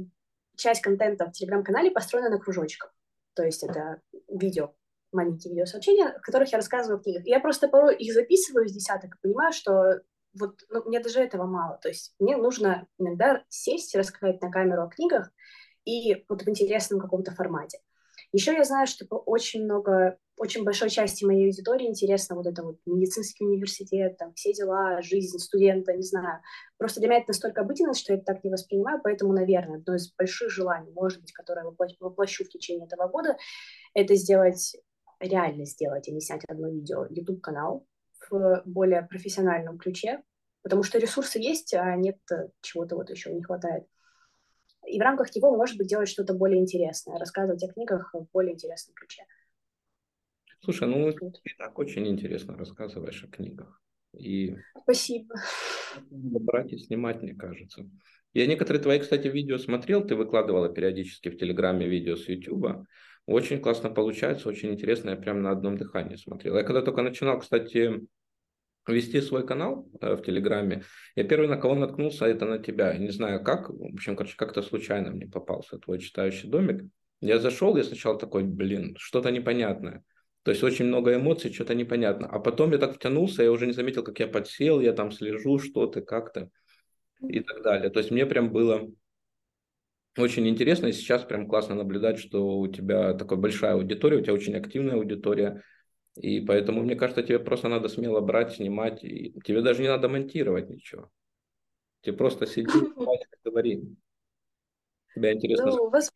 часть 0.55 0.81
контента 0.81 1.27
в 1.27 1.31
Телеграм-канале 1.31 1.91
построена 1.91 2.31
на 2.31 2.39
кружочках. 2.39 2.95
То 3.35 3.43
есть 3.43 3.63
это 3.63 4.01
видео, 4.27 4.73
маленькие 5.11 5.51
видеосообщения, 5.51 6.17
в 6.17 6.21
которых 6.21 6.51
я 6.51 6.57
рассказываю 6.57 6.99
о 6.99 7.03
книгах. 7.03 7.27
Я 7.27 7.39
просто 7.39 7.67
порой 7.67 7.95
их 7.95 8.11
записываю 8.11 8.67
с 8.67 8.73
десяток 8.73 9.15
и 9.15 9.19
понимаю, 9.21 9.53
что 9.53 10.01
вот 10.33 10.61
ну, 10.69 10.83
мне 10.85 10.99
даже 10.99 11.19
этого 11.19 11.45
мало. 11.45 11.79
То 11.81 11.89
есть 11.89 12.13
мне 12.19 12.37
нужно 12.37 12.87
иногда 12.97 13.43
сесть 13.49 13.95
рассказать 13.95 14.41
на 14.41 14.51
камеру 14.51 14.83
о 14.83 14.89
книгах 14.89 15.31
и 15.85 16.25
вот 16.27 16.43
в 16.43 16.49
интересном 16.49 16.99
каком-то 16.99 17.31
формате. 17.31 17.79
Еще 18.31 18.53
я 18.53 18.63
знаю, 18.63 18.85
что 18.85 19.05
очень 19.05 19.63
много, 19.63 20.17
очень 20.37 20.63
большой 20.63 20.89
части 20.89 21.25
моей 21.25 21.47
аудитории 21.47 21.87
интересно 21.87 22.35
вот 22.35 22.45
это 22.45 22.61
вот 22.63 22.77
медицинский 22.85 23.43
университет, 23.43 24.17
там 24.17 24.33
все 24.35 24.53
дела, 24.53 25.01
жизнь 25.01 25.39
студента, 25.39 25.93
не 25.93 26.03
знаю. 26.03 26.41
Просто 26.77 26.99
для 26.99 27.09
меня 27.09 27.19
это 27.19 27.29
настолько 27.29 27.61
обыденность, 27.61 28.01
что 28.01 28.13
я 28.13 28.19
это 28.19 28.33
так 28.33 28.43
не 28.43 28.51
воспринимаю, 28.51 29.01
поэтому, 29.03 29.33
наверное, 29.33 29.79
одно 29.79 29.95
из 29.95 30.13
больших 30.13 30.51
желаний, 30.51 30.91
может 30.91 31.21
быть, 31.21 31.31
которое 31.31 31.65
я 31.65 31.87
воплощу 31.99 32.43
в 32.43 32.49
течение 32.49 32.85
этого 32.85 33.07
года, 33.07 33.35
это 33.95 34.13
сделать, 34.15 34.75
реально 35.19 35.65
сделать, 35.65 36.07
а 36.07 36.11
не 36.11 36.21
снять 36.21 36.43
одно 36.47 36.69
видео, 36.69 37.07
YouTube-канал, 37.09 37.87
в 38.29 38.63
более 38.65 39.03
профессиональном 39.03 39.77
ключе, 39.77 40.21
потому 40.63 40.83
что 40.83 40.99
ресурсы 40.99 41.39
есть, 41.39 41.73
а 41.73 41.95
нет 41.95 42.17
э, 42.31 42.49
чего-то 42.61 42.95
вот 42.95 43.09
еще 43.09 43.33
не 43.33 43.43
хватает. 43.43 43.85
И 44.87 44.97
в 44.97 45.01
рамках 45.01 45.35
него, 45.35 45.55
может 45.55 45.77
быть, 45.77 45.87
делать 45.87 46.09
что-то 46.09 46.33
более 46.33 46.59
интересное, 46.59 47.17
рассказывать 47.17 47.63
о 47.63 47.71
книгах 47.71 48.13
в 48.13 48.27
более 48.33 48.53
интересном 48.53 48.95
ключе. 48.95 49.23
Слушай, 50.61 50.87
ну 50.87 51.03
вот. 51.03 51.15
ты 51.19 51.55
так 51.57 51.77
очень 51.79 52.07
интересно 52.07 52.57
рассказываешь 52.57 53.23
о 53.23 53.27
книгах. 53.27 53.81
И 54.17 54.55
Спасибо. 54.81 55.35
Брать 56.09 56.73
и 56.73 56.77
снимать, 56.77 57.21
мне 57.21 57.35
кажется. 57.35 57.89
Я 58.33 58.47
некоторые 58.47 58.81
твои, 58.81 58.99
кстати, 58.99 59.27
видео 59.27 59.57
смотрел, 59.57 60.05
ты 60.05 60.15
выкладывала 60.15 60.69
периодически 60.69 61.29
в 61.29 61.37
Телеграме 61.37 61.87
видео 61.87 62.15
с 62.15 62.27
Ютуба. 62.27 62.85
Очень 63.25 63.61
классно 63.61 63.89
получается, 63.89 64.49
очень 64.49 64.71
интересно, 64.71 65.11
я 65.11 65.15
прям 65.15 65.41
на 65.41 65.51
одном 65.51 65.77
дыхании 65.77 66.15
смотрел. 66.15 66.55
Я 66.55 66.63
когда 66.63 66.81
только 66.81 67.01
начинал, 67.01 67.39
кстати, 67.39 68.07
вести 68.91 69.21
свой 69.21 69.45
канал 69.45 69.89
э, 70.01 70.15
в 70.15 70.21
Телеграме, 70.21 70.83
я 71.15 71.23
первый, 71.23 71.47
на 71.47 71.57
кого 71.57 71.75
наткнулся, 71.75 72.25
это 72.25 72.45
на 72.45 72.59
тебя. 72.59 72.93
не 72.97 73.09
знаю 73.09 73.43
как, 73.43 73.69
в 73.69 73.93
общем, 73.93 74.15
короче, 74.15 74.35
как-то 74.37 74.61
случайно 74.61 75.11
мне 75.11 75.27
попался 75.27 75.77
твой 75.77 75.99
читающий 75.99 76.49
домик. 76.49 76.83
Я 77.21 77.39
зашел, 77.39 77.75
я 77.75 77.83
сначала 77.83 78.17
такой, 78.17 78.43
блин, 78.43 78.95
что-то 78.97 79.31
непонятное. 79.31 80.03
То 80.43 80.51
есть 80.51 80.63
очень 80.63 80.85
много 80.85 81.15
эмоций, 81.15 81.53
что-то 81.53 81.75
непонятно. 81.75 82.27
А 82.27 82.39
потом 82.39 82.71
я 82.71 82.77
так 82.77 82.95
втянулся, 82.95 83.43
я 83.43 83.51
уже 83.51 83.67
не 83.67 83.73
заметил, 83.73 84.03
как 84.03 84.19
я 84.19 84.27
подсел, 84.27 84.79
я 84.79 84.93
там 84.93 85.11
слежу, 85.11 85.59
что 85.59 85.85
ты, 85.87 86.01
как 86.01 86.31
то 86.31 86.49
и 87.27 87.41
так 87.41 87.61
далее. 87.61 87.89
То 87.89 87.99
есть 87.99 88.11
мне 88.11 88.25
прям 88.25 88.51
было 88.51 88.89
очень 90.17 90.47
интересно, 90.47 90.87
и 90.87 90.93
сейчас 90.93 91.23
прям 91.23 91.47
классно 91.47 91.75
наблюдать, 91.75 92.19
что 92.19 92.59
у 92.59 92.67
тебя 92.67 93.13
такая 93.13 93.37
большая 93.37 93.73
аудитория, 93.73 94.17
у 94.17 94.21
тебя 94.21 94.33
очень 94.33 94.55
активная 94.55 94.95
аудитория, 94.95 95.61
и 96.19 96.41
поэтому, 96.41 96.81
мне 96.81 96.95
кажется, 96.95 97.23
тебе 97.23 97.39
просто 97.39 97.69
надо 97.69 97.87
смело 97.87 98.19
брать, 98.19 98.55
снимать, 98.55 99.03
и 99.03 99.33
тебе 99.45 99.61
даже 99.61 99.81
не 99.81 99.87
надо 99.87 100.09
монтировать 100.09 100.69
ничего. 100.69 101.09
Тебе 102.01 102.17
просто 102.17 102.45
сиди 102.45 102.69
говори. 103.45 103.95
Тебя 105.15 105.33
интересно. 105.33 105.67
Ну, 105.67 105.89
воз... 105.89 106.11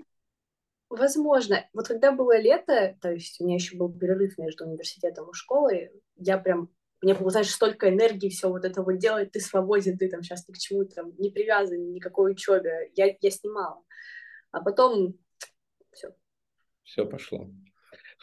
Возможно. 0.89 1.65
Вот 1.73 1.87
когда 1.87 2.11
было 2.11 2.37
лето, 2.37 2.97
то 3.01 3.11
есть 3.11 3.39
у 3.39 3.45
меня 3.45 3.55
еще 3.55 3.77
был 3.77 3.91
перерыв 3.91 4.37
между 4.37 4.65
университетом 4.65 5.29
и 5.29 5.33
школой, 5.33 5.91
я 6.17 6.37
прям 6.37 6.69
мне 7.01 7.13
было, 7.13 7.31
знаешь, 7.31 7.49
столько 7.49 7.89
энергии 7.89 8.29
все 8.29 8.49
вот 8.49 8.63
это 8.63 8.81
вот 8.81 8.97
делать, 8.97 9.31
ты 9.31 9.39
свободен, 9.39 9.97
ты 9.97 10.09
там 10.09 10.23
сейчас 10.23 10.47
ни 10.47 10.53
к 10.53 10.57
чему 10.57 10.85
там 10.85 11.13
не 11.17 11.29
привязан, 11.29 11.91
никакой 11.91 12.31
учебе. 12.31 12.91
Я, 12.95 13.15
я 13.19 13.31
снимала. 13.31 13.83
А 14.51 14.61
потом 14.61 15.15
все. 15.91 16.15
Все 16.83 17.05
пошло. 17.05 17.49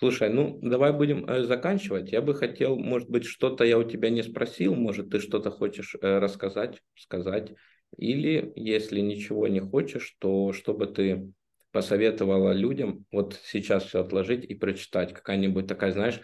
Слушай, 0.00 0.30
ну 0.30 0.58
давай 0.62 0.94
будем 0.94 1.26
э, 1.26 1.42
заканчивать. 1.44 2.10
Я 2.10 2.22
бы 2.22 2.34
хотел, 2.34 2.74
может 2.78 3.10
быть, 3.10 3.26
что-то 3.26 3.64
я 3.64 3.76
у 3.76 3.84
тебя 3.84 4.08
не 4.08 4.22
спросил, 4.22 4.74
может, 4.74 5.10
ты 5.10 5.20
что-то 5.20 5.50
хочешь 5.50 5.94
э, 6.00 6.18
рассказать, 6.18 6.82
сказать. 6.96 7.52
Или, 7.98 8.50
если 8.56 9.00
ничего 9.00 9.46
не 9.46 9.60
хочешь, 9.60 10.16
то 10.18 10.54
чтобы 10.54 10.86
ты 10.86 11.30
посоветовала 11.70 12.52
людям 12.52 13.04
вот 13.12 13.38
сейчас 13.44 13.84
все 13.84 14.00
отложить 14.00 14.42
и 14.42 14.54
прочитать. 14.54 15.12
Какая-нибудь 15.12 15.66
такая, 15.66 15.92
знаешь, 15.92 16.22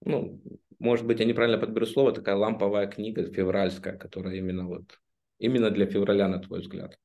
ну, 0.00 0.42
может 0.78 1.06
быть, 1.06 1.20
я 1.20 1.26
неправильно 1.26 1.58
подберу 1.58 1.84
слово, 1.84 2.12
такая 2.12 2.34
ламповая 2.34 2.86
книга 2.86 3.30
февральская, 3.30 3.98
которая 3.98 4.36
именно 4.36 4.66
вот, 4.66 4.98
именно 5.38 5.70
для 5.70 5.84
февраля, 5.84 6.28
на 6.28 6.38
твой 6.38 6.60
взгляд. 6.60 6.98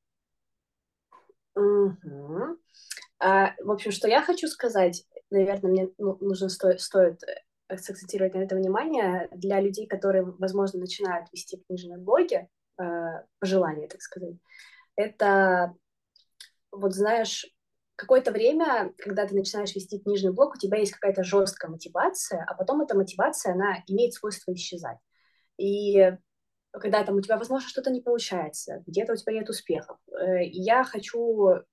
Угу. 1.54 2.56
А, 3.18 3.54
в 3.62 3.70
общем, 3.70 3.90
что 3.90 4.08
я 4.08 4.22
хочу 4.22 4.48
сказать, 4.48 5.04
наверное, 5.38 5.70
мне 5.70 5.88
ну, 5.98 6.16
нужно 6.20 6.48
сто, 6.48 6.76
стоит 6.78 7.20
акцентировать 7.68 8.34
на 8.34 8.38
это 8.38 8.56
внимание 8.56 9.28
для 9.32 9.60
людей, 9.60 9.86
которые, 9.86 10.24
возможно, 10.24 10.80
начинают 10.80 11.32
вести 11.32 11.62
книжные 11.66 11.98
блоги, 11.98 12.48
э, 12.80 12.84
пожелания, 13.38 13.88
так 13.88 14.00
сказать. 14.00 14.36
Это, 14.96 15.74
вот 16.70 16.94
знаешь, 16.94 17.46
какое-то 17.96 18.32
время, 18.32 18.92
когда 18.98 19.26
ты 19.26 19.34
начинаешь 19.34 19.74
вести 19.74 19.98
книжный 19.98 20.32
блог, 20.32 20.54
у 20.54 20.58
тебя 20.58 20.78
есть 20.78 20.92
какая-то 20.92 21.24
жесткая 21.24 21.70
мотивация, 21.70 22.44
а 22.46 22.54
потом 22.54 22.82
эта 22.82 22.96
мотивация, 22.96 23.54
она 23.54 23.82
имеет 23.86 24.14
свойство 24.14 24.52
исчезать. 24.52 24.98
И 25.56 26.12
когда 26.72 27.04
там 27.04 27.16
у 27.16 27.20
тебя, 27.20 27.38
возможно, 27.38 27.68
что-то 27.68 27.90
не 27.90 28.00
получается, 28.00 28.82
где-то 28.86 29.12
у 29.12 29.16
тебя 29.16 29.32
нет 29.34 29.48
успехов. 29.48 29.98
Э, 30.10 30.44
я 30.44 30.84
хочу 30.84 31.64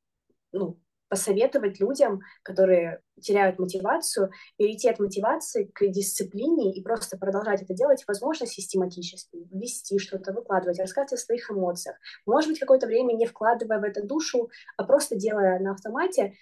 ну, 0.51 0.79
посоветовать 1.11 1.81
людям, 1.81 2.21
которые 2.41 3.01
теряют 3.21 3.59
мотивацию, 3.59 4.31
перейти 4.55 4.89
от 4.89 4.97
мотивации 4.97 5.65
к 5.65 5.85
дисциплине 5.89 6.73
и 6.73 6.81
просто 6.81 7.17
продолжать 7.17 7.61
это 7.61 7.73
делать, 7.73 8.05
возможно, 8.07 8.47
систематически, 8.47 9.45
вести 9.51 9.99
что-то, 9.99 10.31
выкладывать, 10.31 10.79
рассказывать 10.79 11.11
о 11.11 11.17
своих 11.17 11.51
эмоциях. 11.51 11.97
Может 12.25 12.49
быть, 12.49 12.59
какое-то 12.61 12.87
время 12.87 13.11
не 13.11 13.25
вкладывая 13.25 13.79
в 13.79 13.83
это 13.83 14.01
душу, 14.01 14.49
а 14.77 14.85
просто 14.85 15.17
делая 15.17 15.59
на 15.59 15.73
автомате, 15.73 16.33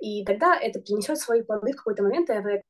и 0.00 0.24
тогда 0.24 0.58
это 0.60 0.80
принесет 0.80 1.18
свои 1.18 1.42
плоды 1.42 1.70
в 1.70 1.76
какой-то 1.76 2.02
момент, 2.02 2.28
и 2.28 2.40
вы 2.40 2.62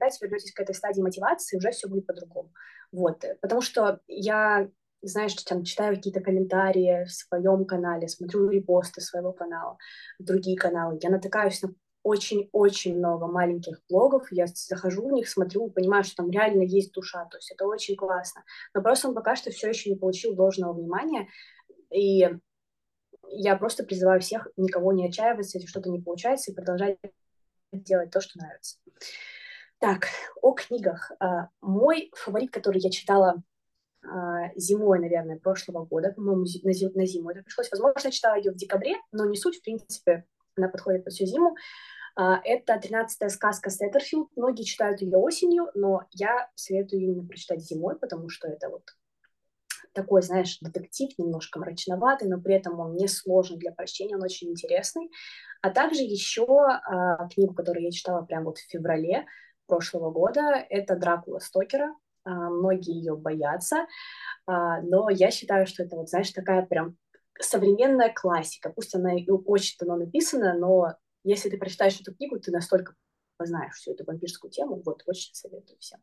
опять 0.00 0.20
вернетесь 0.20 0.52
к 0.52 0.58
этой 0.58 0.74
стадии 0.74 1.00
мотивации, 1.00 1.58
уже 1.58 1.70
все 1.70 1.86
будет 1.86 2.06
по-другому. 2.06 2.52
Вот, 2.90 3.24
потому 3.40 3.60
что 3.60 4.00
я 4.08 4.68
знаешь, 5.02 5.34
там, 5.34 5.64
читаю 5.64 5.96
какие-то 5.96 6.20
комментарии 6.20 7.04
в 7.04 7.10
своем 7.10 7.64
канале, 7.64 8.08
смотрю 8.08 8.48
репосты 8.48 9.00
своего 9.00 9.32
канала, 9.32 9.76
другие 10.18 10.56
каналы, 10.56 10.98
я 11.02 11.10
натыкаюсь 11.10 11.62
на 11.62 11.74
очень-очень 12.02 12.98
много 12.98 13.26
маленьких 13.26 13.80
блогов, 13.88 14.32
я 14.32 14.46
захожу 14.46 15.08
в 15.08 15.12
них, 15.12 15.28
смотрю, 15.28 15.70
понимаю, 15.70 16.04
что 16.04 16.16
там 16.16 16.30
реально 16.30 16.62
есть 16.62 16.92
душа, 16.92 17.24
то 17.26 17.38
есть 17.38 17.52
это 17.52 17.66
очень 17.66 17.96
классно. 17.96 18.42
Но 18.74 18.82
просто 18.82 19.08
он 19.08 19.14
пока 19.14 19.36
что 19.36 19.50
все 19.50 19.68
еще 19.68 19.90
не 19.90 19.96
получил 19.96 20.34
должного 20.34 20.72
внимания, 20.72 21.28
и 21.90 22.28
я 23.28 23.56
просто 23.56 23.84
призываю 23.84 24.20
всех 24.20 24.48
никого 24.56 24.92
не 24.92 25.06
отчаиваться, 25.06 25.58
если 25.58 25.68
что-то 25.68 25.90
не 25.90 26.00
получается, 26.00 26.50
и 26.50 26.54
продолжать 26.54 26.98
делать 27.72 28.10
то, 28.10 28.20
что 28.20 28.38
нравится. 28.38 28.78
Так, 29.78 30.06
о 30.40 30.52
книгах. 30.52 31.10
А, 31.18 31.48
мой 31.60 32.12
фаворит, 32.14 32.52
который 32.52 32.80
я 32.80 32.90
читала 32.90 33.42
зимой, 34.56 34.98
наверное, 34.98 35.38
прошлого 35.38 35.84
года, 35.84 36.12
по-моему, 36.12 36.44
на, 36.64 36.72
зим, 36.72 36.90
на 36.94 37.06
зиму 37.06 37.30
это 37.30 37.42
пришлось. 37.42 37.70
Возможно, 37.70 38.00
я 38.04 38.10
читала 38.10 38.36
ее 38.36 38.52
в 38.52 38.56
декабре, 38.56 38.96
но 39.12 39.26
не 39.26 39.36
суть, 39.36 39.58
в 39.58 39.62
принципе, 39.62 40.24
она 40.56 40.68
подходит 40.68 41.04
под 41.04 41.12
всю 41.12 41.26
зиму. 41.26 41.54
А, 42.14 42.40
это 42.44 42.78
«Тринадцатая 42.78 43.30
сказка 43.30 43.70
Сеттерфилд». 43.70 44.28
Многие 44.36 44.64
читают 44.64 45.00
ее 45.00 45.16
осенью, 45.16 45.68
но 45.74 46.02
я 46.12 46.50
советую 46.54 47.02
именно 47.02 47.26
прочитать 47.26 47.60
зимой, 47.60 47.98
потому 47.98 48.28
что 48.28 48.48
это 48.48 48.68
вот 48.68 48.82
такой, 49.94 50.22
знаешь, 50.22 50.58
детектив, 50.60 51.10
немножко 51.18 51.58
мрачноватый, 51.58 52.28
но 52.28 52.40
при 52.40 52.54
этом 52.54 52.80
он 52.80 52.96
не 52.96 53.08
сложный 53.08 53.58
для 53.58 53.72
прочтения, 53.72 54.16
он 54.16 54.22
очень 54.22 54.50
интересный. 54.50 55.10
А 55.60 55.70
также 55.70 56.02
еще 56.02 56.46
а, 56.46 57.28
книгу, 57.28 57.54
которую 57.54 57.84
я 57.84 57.90
читала 57.90 58.22
прямо 58.22 58.46
вот 58.46 58.58
в 58.58 58.70
феврале 58.70 59.26
прошлого 59.66 60.10
года, 60.10 60.66
это 60.68 60.96
«Дракула 60.96 61.38
Стокера». 61.38 61.94
А, 62.24 62.30
многие 62.50 62.96
ее 62.96 63.16
боятся, 63.16 63.86
а, 64.46 64.80
но 64.82 65.10
я 65.10 65.30
считаю, 65.30 65.66
что 65.66 65.82
это 65.82 65.96
вот, 65.96 66.08
знаешь, 66.08 66.30
такая 66.30 66.64
прям 66.66 66.96
современная 67.40 68.12
классика. 68.14 68.70
Пусть 68.70 68.94
она 68.94 69.14
и 69.16 69.28
очень 69.28 69.76
давно 69.78 69.96
написана, 69.96 70.54
но 70.54 70.94
если 71.24 71.50
ты 71.50 71.58
прочитаешь 71.58 72.00
эту 72.00 72.14
книгу, 72.14 72.38
ты 72.38 72.50
настолько 72.50 72.94
познаешь 73.36 73.74
всю 73.74 73.92
эту 73.92 74.04
вампирскую 74.04 74.50
тему. 74.50 74.82
Вот, 74.84 75.02
очень 75.06 75.34
советую 75.34 75.78
всем. 75.78 76.00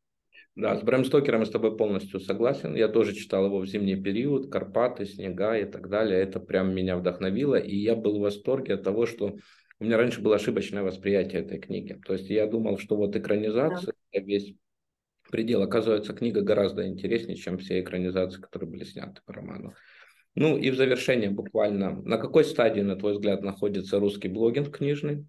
Да, 0.55 0.75
с 0.75 0.82
Брэм 0.82 1.05
Стокером 1.05 1.41
я 1.41 1.45
с 1.45 1.51
тобой 1.51 1.77
полностью 1.77 2.19
согласен. 2.19 2.75
Я 2.75 2.89
тоже 2.89 3.13
читал 3.13 3.45
его 3.45 3.60
в 3.60 3.65
зимний 3.65 3.95
период, 3.95 4.51
Карпаты, 4.51 5.05
снега 5.05 5.58
и 5.58 5.63
так 5.63 5.89
далее. 5.89 6.19
Это 6.19 6.39
прям 6.39 6.73
меня 6.73 6.97
вдохновило, 6.97 7.55
и 7.55 7.75
я 7.77 7.95
был 7.95 8.17
в 8.17 8.21
восторге 8.21 8.73
от 8.73 8.84
того, 8.84 9.05
что 9.05 9.38
у 9.79 9.84
меня 9.84 9.95
раньше 9.97 10.21
было 10.21 10.36
ошибочное 10.36 10.84
восприятие 10.84 11.43
этой 11.43 11.60
книги. 11.60 11.93
То 12.05 12.13
есть 12.13 12.29
я 12.29 12.45
думал, 12.45 12.77
что 12.77 12.97
вот 12.97 13.15
экранизация, 13.15 13.93
да. 14.13 14.19
весь 14.19 14.55
предел. 15.30 15.62
Оказывается, 15.62 16.13
книга 16.13 16.42
гораздо 16.42 16.88
интереснее, 16.88 17.38
чем 17.38 17.58
все 17.58 17.82
экранизации, 17.82 18.42
которые 18.42 18.70
были 18.70 18.84
сняты 18.84 19.22
по 19.26 19.34
роману. 19.34 19.74
Ну 20.36 20.58
и 20.58 20.70
в 20.70 20.76
завершение 20.76 21.30
буквально, 21.30 22.02
на 22.02 22.18
какой 22.18 22.46
стадии, 22.46 22.82
на 22.82 22.96
твой 22.96 23.13
взгляд, 23.13 23.42
находится 23.42 24.00
русский 24.00 24.28
блогинг 24.28 24.76
книжный? 24.76 25.26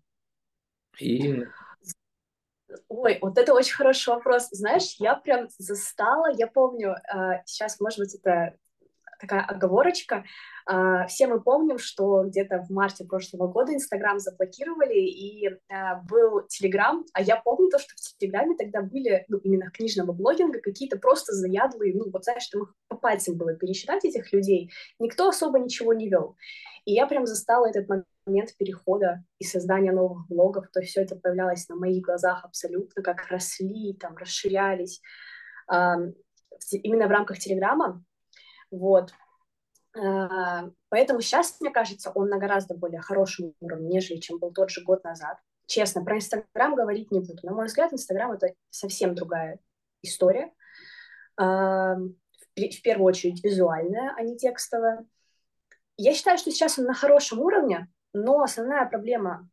И... 0.98 1.44
Ой, 2.88 3.18
вот 3.20 3.36
это 3.38 3.52
очень 3.54 3.74
хороший 3.74 4.10
вопрос. 4.10 4.48
Знаешь, 4.50 4.96
я 4.98 5.16
прям 5.16 5.48
застала, 5.58 6.30
я 6.36 6.46
помню, 6.46 6.94
а, 7.12 7.42
сейчас, 7.44 7.80
может 7.80 7.98
быть, 7.98 8.14
это 8.14 8.56
такая 9.20 9.42
оговорочка. 9.42 10.24
А, 10.66 11.06
все 11.06 11.26
мы 11.26 11.40
помним, 11.40 11.78
что 11.78 12.24
где-то 12.24 12.64
в 12.68 12.70
марте 12.70 13.04
прошлого 13.04 13.48
года 13.48 13.74
Инстаграм 13.74 14.18
заблокировали, 14.18 14.98
и 14.98 15.48
а, 15.68 15.96
был 16.02 16.46
Телеграм, 16.48 17.04
а 17.12 17.22
я 17.22 17.36
помню 17.36 17.68
то, 17.70 17.78
что 17.78 17.92
в 17.94 18.18
Телеграме 18.18 18.56
тогда 18.56 18.82
были, 18.82 19.24
ну, 19.28 19.38
именно 19.38 19.70
книжного 19.70 20.12
блогинга, 20.12 20.60
какие-то 20.60 20.98
просто 20.98 21.32
заядлые, 21.32 21.94
ну, 21.94 22.10
вот 22.10 22.24
знаешь, 22.24 22.46
там 22.48 22.62
их 22.62 22.74
по 22.88 22.96
пальцам 22.96 23.36
было 23.36 23.54
пересчитать, 23.54 24.04
этих 24.04 24.32
людей, 24.32 24.70
никто 24.98 25.28
особо 25.28 25.58
ничего 25.58 25.92
не 25.92 26.08
вел. 26.08 26.36
И 26.84 26.92
я 26.92 27.06
прям 27.06 27.26
застала 27.26 27.66
этот 27.66 27.88
момент 28.26 28.56
перехода 28.56 29.22
и 29.38 29.44
создания 29.44 29.92
новых 29.92 30.26
блогов, 30.28 30.66
то 30.72 30.80
есть 30.80 30.92
все 30.92 31.02
это 31.02 31.16
появлялось 31.16 31.68
на 31.68 31.76
моих 31.76 32.02
глазах 32.02 32.44
абсолютно, 32.44 33.02
как 33.02 33.26
росли, 33.28 33.94
там, 33.94 34.16
расширялись. 34.16 35.00
Именно 36.72 37.06
в 37.06 37.10
рамках 37.10 37.38
Телеграма 37.38 38.02
вот. 38.70 39.12
А, 39.96 40.70
поэтому 40.88 41.20
сейчас, 41.20 41.60
мне 41.60 41.70
кажется, 41.70 42.10
он 42.14 42.28
на 42.28 42.38
гораздо 42.38 42.74
более 42.74 43.00
хорошем 43.00 43.54
уровне, 43.60 43.88
нежели 43.88 44.18
чем 44.18 44.38
был 44.38 44.52
тот 44.52 44.70
же 44.70 44.82
год 44.82 45.04
назад. 45.04 45.38
Честно, 45.66 46.04
про 46.04 46.16
Инстаграм 46.16 46.74
говорить 46.74 47.10
не 47.10 47.20
буду. 47.20 47.38
На 47.42 47.52
мой 47.52 47.66
взгляд, 47.66 47.92
Инстаграм— 47.92 48.32
это 48.32 48.54
совсем 48.70 49.14
другая 49.14 49.58
история. 50.02 50.52
А, 51.36 51.96
в 51.96 52.82
первую 52.82 53.06
очередь 53.06 53.42
визуальная, 53.42 54.14
а 54.16 54.22
не 54.22 54.36
текстовая. 54.36 55.06
Я 55.96 56.14
считаю, 56.14 56.38
что 56.38 56.50
сейчас 56.50 56.78
он 56.78 56.86
на 56.86 56.94
хорошем 56.94 57.40
уровне, 57.40 57.88
но 58.12 58.42
основная 58.42 58.86
проблема 58.86 59.48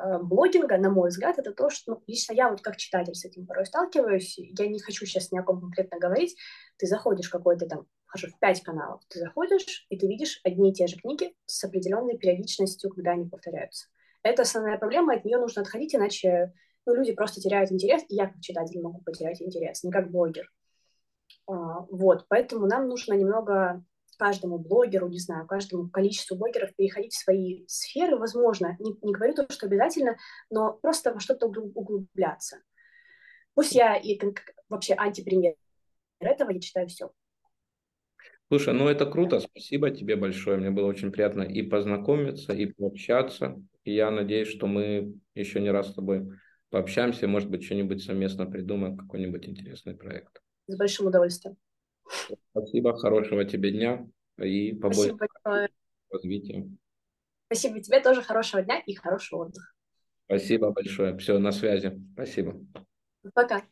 Э, 0.00 0.18
блогинга, 0.18 0.78
на 0.78 0.90
мой 0.90 1.10
взгляд, 1.10 1.38
это 1.38 1.52
то, 1.52 1.70
что 1.70 1.94
ну, 1.94 2.02
лично 2.06 2.32
я 2.32 2.48
вот 2.48 2.62
как 2.62 2.76
читатель 2.76 3.14
с 3.14 3.24
этим 3.24 3.46
порой 3.46 3.66
сталкиваюсь. 3.66 4.38
Я 4.38 4.66
не 4.66 4.80
хочу 4.80 5.04
сейчас 5.04 5.30
ни 5.30 5.38
о 5.38 5.42
ком 5.42 5.60
конкретно 5.60 5.98
говорить. 5.98 6.36
Ты 6.78 6.86
заходишь 6.86 7.28
в 7.28 7.32
какой-то 7.32 7.66
там, 7.66 7.86
хожу 8.10 8.28
в 8.28 8.38
пять 8.38 8.62
каналов, 8.62 9.02
ты 9.08 9.20
заходишь, 9.20 9.86
и 9.88 9.98
ты 9.98 10.06
видишь 10.08 10.40
одни 10.44 10.70
и 10.70 10.74
те 10.74 10.86
же 10.86 10.96
книги 10.96 11.34
с 11.46 11.62
определенной 11.64 12.18
периодичностью, 12.18 12.90
когда 12.90 13.12
они 13.12 13.28
повторяются. 13.28 13.86
Это 14.22 14.42
основная 14.42 14.78
проблема, 14.78 15.14
от 15.14 15.24
нее 15.24 15.38
нужно 15.38 15.62
отходить, 15.62 15.94
иначе 15.94 16.52
ну, 16.86 16.94
люди 16.94 17.12
просто 17.12 17.40
теряют 17.40 17.70
интерес, 17.70 18.02
и 18.08 18.16
я 18.16 18.26
как 18.26 18.40
читатель 18.40 18.80
могу 18.82 19.00
потерять 19.02 19.40
интерес, 19.40 19.84
не 19.84 19.92
как 19.92 20.10
блогер. 20.10 20.50
А, 21.46 21.80
вот, 21.90 22.26
поэтому 22.28 22.66
нам 22.66 22.88
нужно 22.88 23.14
немного 23.14 23.84
каждому 24.18 24.58
блогеру, 24.58 25.08
не 25.08 25.18
знаю, 25.18 25.46
каждому 25.46 25.88
количеству 25.88 26.36
блогеров 26.36 26.74
переходить 26.74 27.14
в 27.14 27.22
свои 27.22 27.64
сферы, 27.68 28.18
возможно, 28.18 28.76
не, 28.78 28.92
не 29.02 29.14
говорю 29.14 29.34
то, 29.34 29.46
что 29.50 29.66
обязательно, 29.66 30.16
но 30.50 30.74
просто 30.74 31.14
во 31.14 31.20
что-то 31.20 31.46
углубляться. 31.46 32.58
Пусть 33.54 33.72
я 33.72 33.96
и 33.96 34.20
вообще 34.68 34.94
антипример 34.94 35.54
этого, 36.18 36.50
я 36.50 36.60
читаю 36.60 36.88
все. 36.88 37.12
Слушай, 38.50 38.74
ну 38.74 38.88
это 38.88 39.06
круто, 39.06 39.38
спасибо 39.38 39.92
тебе 39.92 40.16
большое, 40.16 40.56
мне 40.56 40.70
было 40.70 40.86
очень 40.86 41.12
приятно 41.12 41.42
и 41.42 41.62
познакомиться, 41.62 42.52
и 42.52 42.66
пообщаться, 42.66 43.62
и 43.84 43.94
я 43.94 44.10
надеюсь, 44.10 44.48
что 44.48 44.66
мы 44.66 45.14
еще 45.36 45.60
не 45.60 45.70
раз 45.70 45.90
с 45.90 45.94
тобой 45.94 46.32
пообщаемся, 46.68 47.28
может 47.28 47.48
быть, 47.48 47.62
что-нибудь 47.62 48.02
совместно 48.02 48.46
придумаем, 48.46 48.96
какой-нибудь 48.96 49.46
интересный 49.46 49.94
проект. 49.94 50.42
С 50.66 50.76
большим 50.76 51.06
удовольствием. 51.06 51.56
Спасибо, 52.50 52.98
хорошего 52.98 53.44
тебе 53.44 53.70
дня 53.70 54.04
и 54.36 54.72
побольше 54.72 55.16
развития. 56.10 56.68
Спасибо 57.46 57.80
тебе 57.80 58.00
тоже 58.00 58.20
хорошего 58.20 58.62
дня 58.62 58.80
и 58.84 58.94
хорошего 58.94 59.44
отдыха. 59.44 59.68
Спасибо 60.24 60.72
большое. 60.72 61.16
Все, 61.18 61.38
на 61.38 61.52
связи. 61.52 62.00
Спасибо. 62.14 62.60
Пока. 63.32 63.62